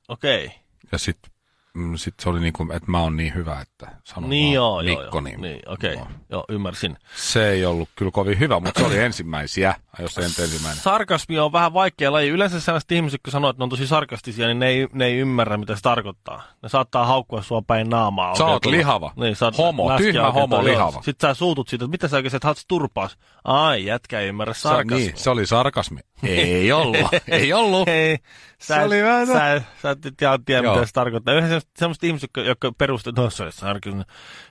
Okei. 0.07 0.51
Ja 0.91 0.97
sitten 0.97 1.31
mm, 1.75 1.95
sit 1.95 2.13
se 2.19 2.29
oli 2.29 2.39
niin 2.39 2.53
kuin, 2.53 2.71
että 2.71 2.91
mä 2.91 3.01
oon 3.01 3.17
niin 3.17 3.33
hyvä, 3.35 3.61
että 3.61 3.87
sanon 4.03 4.29
Niin 4.29 4.53
joo, 4.53 4.83
Mikko. 4.83 5.01
joo. 5.03 5.21
Niin, 5.21 5.41
Niin, 5.41 5.59
okei. 5.69 5.93
joo. 5.93 6.07
Joo, 6.29 6.45
ymmärsin. 6.49 6.97
Se 7.15 7.49
ei 7.49 7.65
ollut 7.65 7.89
kyllä 7.95 8.11
kovin 8.11 8.39
hyvä, 8.39 8.59
mutta 8.59 8.79
se 8.79 8.85
oli 8.85 8.99
ensimmäisiä, 8.99 9.75
jos 9.99 10.17
ei 10.17 10.25
ensimmäinen. 10.25 10.83
Sarkasmi 10.83 11.39
on 11.39 11.51
vähän 11.51 11.73
vaikea 11.73 12.11
laji. 12.11 12.29
Yleensä 12.29 12.59
sellaiset 12.59 12.91
ihmiset, 12.91 13.21
kun 13.23 13.31
sanoo, 13.31 13.49
että 13.49 13.59
ne 13.59 13.63
on 13.63 13.69
tosi 13.69 13.87
sarkastisia, 13.87 14.47
niin 14.47 14.59
ne 14.59 14.67
ei, 14.67 14.87
ne 14.93 15.05
ei 15.05 15.17
ymmärrä, 15.17 15.57
mitä 15.57 15.75
se 15.75 15.81
tarkoittaa. 15.81 16.43
Ne 16.63 16.69
saattaa 16.69 17.05
haukkua 17.05 17.41
sua 17.41 17.61
päin 17.61 17.89
naamaa. 17.89 18.35
Sä 18.35 18.45
oot 18.45 18.65
lihava. 18.65 19.11
Niin, 19.15 19.35
sä 19.35 19.45
oot 19.45 19.57
Homo, 19.57 19.97
tyhmä 19.97 20.31
homo, 20.31 20.55
joo. 20.55 20.63
lihava. 20.65 21.01
Sitten 21.01 21.29
sä 21.29 21.33
suutut 21.33 21.67
siitä, 21.67 21.85
että 21.85 21.91
mitä 21.91 22.07
sä 22.07 22.15
oikein, 22.17 22.35
että 22.35 22.47
haluat 22.47 22.65
turpaas. 22.67 23.17
Ai, 23.43 23.85
jätkä 23.85 24.19
ei 24.19 24.27
ymmärrä 24.27 24.53
Se, 24.53 24.59
sarkasmia. 24.59 24.97
niin, 25.07 25.17
se 25.17 25.29
oli 25.29 25.45
sarkasmi. 25.45 25.99
Ei 26.27 26.71
ollut, 26.71 26.97
ei 27.27 27.53
ollut. 27.53 27.87
Ei, 27.87 28.17
sä, 28.59 28.75
Se 28.75 28.79
et- 28.79 28.85
oli 28.85 29.03
vähän- 29.03 29.27
sä, 29.27 29.61
sä 29.81 29.89
et 29.91 29.97
tiedä, 30.45 30.63
Joo. 30.63 30.73
mitä 30.75 30.85
se 30.85 30.93
tarkoittaa. 30.93 31.33
Yhdessä 31.33 31.49
semmoiset, 31.49 31.69
semmoiset 31.77 32.03
ihmiset, 32.03 32.23
jotka- 32.37 32.41
jotka 32.49 32.71
perustavat, 32.77 33.17
no 33.17 33.29
se 33.29 33.43
on 33.43 33.51
sarkasmi, 33.51 34.03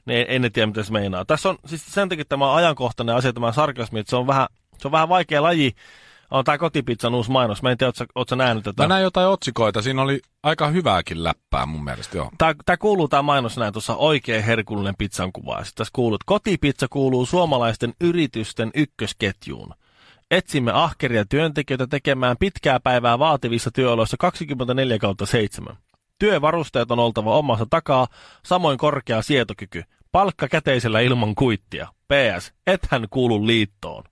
niin 0.07 0.19
ei, 0.19 0.23
ei 0.29 0.39
ne 0.39 0.51
tiedä, 0.51 0.67
mitä 0.67 0.83
se 0.83 0.93
meinaa. 0.93 1.25
Tässä 1.25 1.49
on 1.49 1.59
siis 1.67 1.87
sen 1.87 2.09
takia 2.09 2.25
tämä 2.29 2.51
on 2.51 2.57
ajankohtainen 2.57 3.15
asia, 3.17 3.33
tämä 3.33 3.53
sarkasmi, 3.53 4.01
että 4.01 4.11
se 4.11 4.17
on 4.17 4.27
vähän, 4.27 4.47
se 4.79 4.89
on 4.89 4.93
vähän 4.93 5.09
vaikea 5.09 5.43
laji. 5.43 5.73
On 6.31 6.45
tämä 6.45 6.59
kotipizzan 6.59 7.15
uusi 7.15 7.31
mainos. 7.31 7.63
Mä 7.63 7.71
en 7.71 7.79
tiedä, 7.79 7.89
ootko, 7.89 8.05
ootko 8.15 8.31
sä 8.31 8.37
nähnyt 8.37 8.65
tätä. 8.65 8.83
Mä 8.83 8.89
näin 8.89 9.03
jotain 9.03 9.29
otsikoita, 9.29 9.83
siinä 9.83 10.03
oli 10.03 10.21
aika 10.43 10.69
hyvääkin 10.69 11.25
läppää 11.25 11.67
mun 11.67 11.85
mielestä, 11.85 12.17
joo. 12.17 12.31
Tämä, 12.39 12.55
tämä 12.65 12.77
kuuluu 12.77 13.09
tämä 13.09 13.23
mainos 13.23 13.57
näin 13.57 13.73
tuossa 13.73 13.97
oikein 13.97 14.45
herkullinen 14.45 14.95
pizzan 14.99 15.33
kuva. 15.33 15.57
Sitten 15.65 15.73
tässä 15.77 15.91
kuuluu, 15.95 16.15
että 16.15 16.25
kotipizza 16.27 16.87
kuuluu 16.91 17.27
suomalaisten 17.27 17.93
yritysten 18.01 18.71
ykkösketjuun. 18.75 19.75
Etsimme 20.35 20.73
ahkeria 20.73 21.25
työntekijöitä 21.25 21.87
tekemään 21.87 22.37
pitkää 22.41 22.81
päivää 22.81 23.19
vaativissa 23.19 23.71
työoloissa 23.71 24.17
24 24.21 24.99
kautta 24.99 25.27
7. 25.27 25.77
Työvarusteet 26.19 26.91
on 26.91 26.99
oltava 26.99 27.39
omassa 27.39 27.67
takaa, 27.71 28.07
samoin 28.45 28.79
korkea 28.79 29.23
sietokyky. 29.23 29.83
Palkka 30.13 30.49
käteisellä 30.49 31.01
ilman 31.01 31.35
kuittia. 31.35 31.89
PS, 32.09 32.53
ethän 32.67 33.07
kuulu 33.11 33.47
liittoon. 33.47 34.05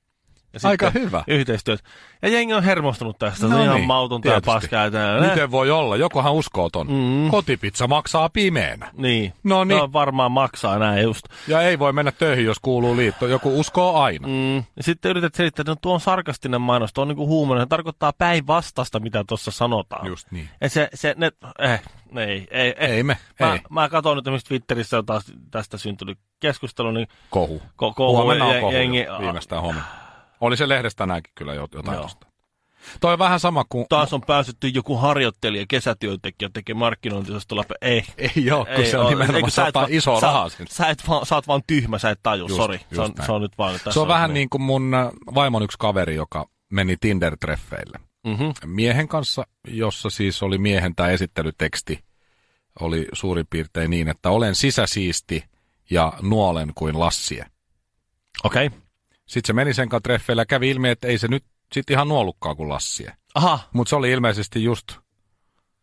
Ja 0.55 0.69
Aika 0.69 0.91
hyvä. 0.91 1.25
Yhteistyöt. 1.27 1.85
Ja 2.23 2.29
jengi 2.29 2.55
on 2.55 2.63
hermostunut 2.63 3.19
tästä. 3.19 3.41
Se 3.41 3.49
No 3.49 3.57
on 3.57 3.63
ihan 3.63 3.77
niin, 3.77 3.87
mautonta 3.87 4.29
ja 4.29 4.41
paskaa. 4.45 4.85
Miten 5.31 5.51
voi 5.51 5.71
olla? 5.71 5.97
Jokohan 5.97 6.33
uskoo 6.33 6.71
ton. 6.71 6.87
Mm. 6.91 7.31
Kotipizza 7.31 7.87
maksaa 7.87 8.29
pimeänä. 8.29 8.91
Niin. 8.97 9.33
No 9.45 9.65
niin. 9.65 9.79
No, 9.79 9.93
varmaan 9.93 10.33
maksaa 10.33 10.79
näin 10.79 11.03
just. 11.03 11.27
Ja 11.49 11.63
ei 11.63 11.79
voi 11.79 11.93
mennä 11.93 12.13
töihin, 12.13 12.45
jos 12.45 12.59
kuuluu 12.63 12.97
liitto. 12.97 13.27
Joku 13.27 13.61
uskoo 13.61 14.01
aina. 14.01 14.29
Mm. 14.29 14.57
Ja 14.57 14.83
sitten 14.83 15.11
yrität 15.11 15.35
selittää, 15.35 15.63
että 15.63 15.73
no, 15.73 15.77
tuo 15.83 15.95
on 15.95 16.01
sarkastinen 16.01 16.61
mainos, 16.61 16.93
tuo 16.93 17.03
on 17.03 17.09
niinku 17.09 17.27
huumoinen. 17.27 17.65
Se 17.65 17.69
tarkoittaa 17.69 18.13
päinvastasta, 18.13 19.01
mitä 19.01 19.25
tuossa 19.29 19.51
sanotaan. 19.51 20.07
Just 20.07 20.27
niin. 20.31 20.49
Ja 20.61 20.69
se, 20.69 20.89
se 20.95 21.15
ne, 21.19 21.31
eh, 21.59 21.83
ei, 22.17 22.49
ei, 22.51 22.75
ei. 22.79 22.93
Ei 22.93 23.03
me, 23.03 23.17
Mä, 23.41 23.53
ei. 23.53 23.61
mä 23.71 23.89
katson 23.89 24.17
nyt 24.17 24.27
esimerkiksi 24.27 24.49
Twitterissä 24.49 24.99
on 24.99 25.07
taas 25.07 25.25
tästä 25.51 25.79
syntynyt 25.79 26.19
keskustelu, 26.41 26.91
niin 26.91 27.09
Kohu. 27.31 27.63
ko- 27.65 27.93
kohu, 27.95 28.17
Huomenna 28.17 28.45
on 28.45 28.61
kohu 28.61 28.73
jengi, 28.73 29.03
jo, 29.03 29.19
viimeistään 29.21 29.63
huomenna. 29.63 30.02
Oli 30.43 30.57
se 30.57 30.69
lehdestä 30.69 31.07
näinkin 31.07 31.33
kyllä 31.35 31.55
jo- 31.55 31.69
jotain 31.75 31.95
Joo. 31.95 32.03
tosta. 32.03 32.27
Toi 33.01 33.13
on 33.13 33.19
vähän 33.19 33.41
sama 33.41 33.65
kuin... 33.69 33.87
taas 33.89 34.13
on 34.13 34.21
päästetty 34.21 34.69
joku 34.69 34.97
harjoittelija, 34.97 35.65
kesätyöntekijä 35.69 36.51
tekee 36.53 36.75
markkinointiosastolla. 36.75 37.65
Ei, 37.81 38.05
Ei 38.19 38.51
oo, 38.51 38.67
kun 38.77 38.87
se 38.87 38.99
on 38.99 39.11
nimenomaan, 39.11 39.51
se 39.51 39.63
ottaa 39.63 39.83
va- 39.83 39.89
isoa 39.91 40.21
sä, 40.21 40.27
rahaa 40.27 40.49
sinne. 40.49 40.67
Sä, 40.71 40.87
et 40.89 41.09
vaan, 41.09 41.27
sä 41.27 41.35
oot 41.35 41.47
vaan 41.47 41.63
tyhmä, 41.67 41.99
sä 41.99 42.11
et 42.11 42.21
taju, 42.23 42.45
Just, 42.45 42.57
sori. 42.57 42.79
Se 42.79 42.85
just 42.91 42.99
on, 42.99 43.13
näin. 43.17 43.27
se 43.27 43.33
on 43.33 43.43
nyt 43.43 43.59
vaan. 43.59 43.81
Se 43.91 44.01
on 44.01 44.09
vähän 44.09 44.35
niin 44.35 44.51
kuin 44.51 44.63
mun 44.63 44.95
äh, 44.95 45.09
vaimon 45.35 45.63
yksi 45.63 45.79
kaveri, 45.79 46.15
joka 46.15 46.49
meni 46.73 46.97
Tinder-treffeille. 47.01 47.99
Mm-hmm. 48.27 48.53
miehen 48.67 49.09
kanssa, 49.09 49.47
jossa 49.69 50.11
siis 50.11 50.43
oli 50.43 50.59
miehen 50.59 50.95
tämä 50.95 51.09
esittelyteksti, 51.09 52.05
oli 52.81 53.09
suurin 53.13 53.47
piirtein 53.51 53.91
niin, 53.91 54.09
että 54.09 54.31
olen 54.31 54.55
sisäsiisti 54.55 55.45
ja 55.91 56.13
nuolen 56.23 56.73
kuin 56.75 57.01
Lassie. 57.01 57.47
Okei. 58.45 58.67
Okay. 58.67 58.82
Sitten 59.33 59.47
se 59.47 59.53
meni 59.53 59.75
sen 59.75 59.89
kanssa 59.89 60.03
treffeillä 60.03 60.43
ja 60.43 60.47
kävi 60.47 60.71
ilmi, 60.71 60.89
että 60.89 61.09
ei 61.09 61.19
se 61.19 61.29
nyt 61.29 61.45
sitten 61.73 61.95
ihan 61.95 62.09
nuolukkaa 62.09 62.55
kuin 62.55 62.69
Lassie. 62.69 63.13
Aha, 63.35 63.59
Mutta 63.73 63.89
se 63.89 63.97
oli 63.97 64.11
ilmeisesti 64.11 64.65
just 64.65 64.93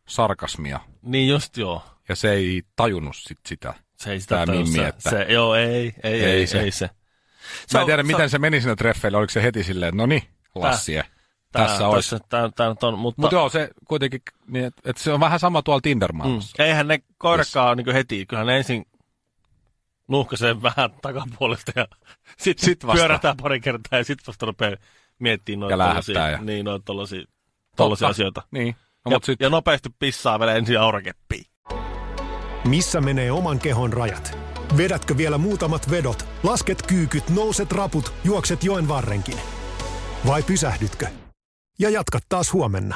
sarkasmia. 0.07 0.79
niin 1.01 1.27
just 1.29 1.57
joo. 1.57 1.83
Ja 2.09 2.15
se 2.15 2.31
ei 2.31 2.61
tajunnut 2.75 3.15
sit 3.15 3.37
sitä. 3.47 3.73
Se 3.97 4.11
ei 4.11 4.19
sitä 4.19 4.35
Tää 4.35 4.55
Mimmi, 4.55 4.67
se, 4.77 4.87
että- 4.87 5.09
se, 5.09 5.25
joo, 5.29 5.55
ei, 5.55 5.67
ei, 5.67 5.93
ei, 6.03 6.23
Ei 6.23 6.23
ei, 6.31 6.47
se. 6.47 6.51
se. 6.51 6.59
Ei 6.61 6.71
se. 6.71 6.89
Mä 7.73 7.79
en 7.79 7.85
tiedä, 7.85 8.03
miten 8.03 8.29
se 8.29 8.39
meni 8.39 8.61
siinä 8.61 8.75
treffeillä. 8.75 9.17
Oliko 9.17 9.31
se 9.31 9.43
heti 9.43 9.63
silleen, 9.63 9.89
että 9.89 9.97
no 10.01 10.05
niin, 10.05 10.23
Lassie, 10.55 11.03
tässä 11.51 11.87
olisi. 11.87 12.09
Tässä, 12.09 12.25
tää, 12.29 12.49
tää 12.55 12.69
nyt 12.69 12.83
on, 12.83 12.99
mutta, 12.99 13.21
Mutta 13.21 13.35
joo, 13.35 13.49
se 13.49 13.69
kuitenkin, 13.87 14.21
niin, 14.47 14.65
että, 14.65 14.81
että 14.89 15.03
se 15.03 15.11
on 15.13 15.19
vähän 15.19 15.39
sama 15.39 15.61
tuolla 15.61 15.81
Tinder-maailmassa. 15.81 16.55
mm, 16.59 16.65
eihän 16.65 16.87
ne 16.87 16.99
koirakaan 17.17 17.77
niin 17.77 17.93
heti, 17.93 18.25
kyllähän 18.25 18.47
ne 18.47 18.57
ensin 18.57 18.85
nuuhkaisee 20.09 20.61
vähän 20.61 20.89
takapuolesta 21.01 21.71
ja 21.75 21.87
sitten 22.37 22.65
Sit 22.69 22.87
vasta. 22.87 22.97
pyörätään 22.99 23.37
pari 23.37 23.59
kertaa 23.59 23.99
ja 23.99 24.03
sitten 24.03 24.27
vasta 24.27 24.45
rupeaa 24.45 24.75
miettimään 25.19 25.59
noita 25.69 25.87
tollasia, 25.87 26.29
ja- 26.29 26.37
niin, 26.41 26.65
noita 26.65 26.85
tollasia, 26.85 27.23
tollasia 27.75 28.07
Totta. 28.07 28.11
asioita. 28.11 28.41
Niin. 28.51 28.75
No, 29.05 29.11
ja, 29.11 29.15
mutta 29.15 29.25
sit, 29.25 29.39
ja 29.39 29.49
nopeasti 29.49 29.89
pissaa 29.99 30.39
vielä 30.39 30.53
ensin 30.53 30.79
aurakeppiin. 30.79 31.45
Missä 32.67 33.01
menee 33.01 33.31
oman 33.31 33.59
kehon 33.59 33.93
rajat? 33.93 34.37
Vedätkö 34.77 35.17
vielä 35.17 35.37
muutamat 35.37 35.91
vedot, 35.91 36.25
lasket 36.43 36.81
kyykyt, 36.87 37.29
nouset 37.29 37.71
raput, 37.71 38.13
juokset 38.23 38.63
joen 38.63 38.87
varrenkin? 38.87 39.37
Vai 40.27 40.43
pysähdytkö? 40.43 41.07
Ja 41.79 41.89
jatkat 41.89 42.23
taas 42.29 42.53
huomenna. 42.53 42.95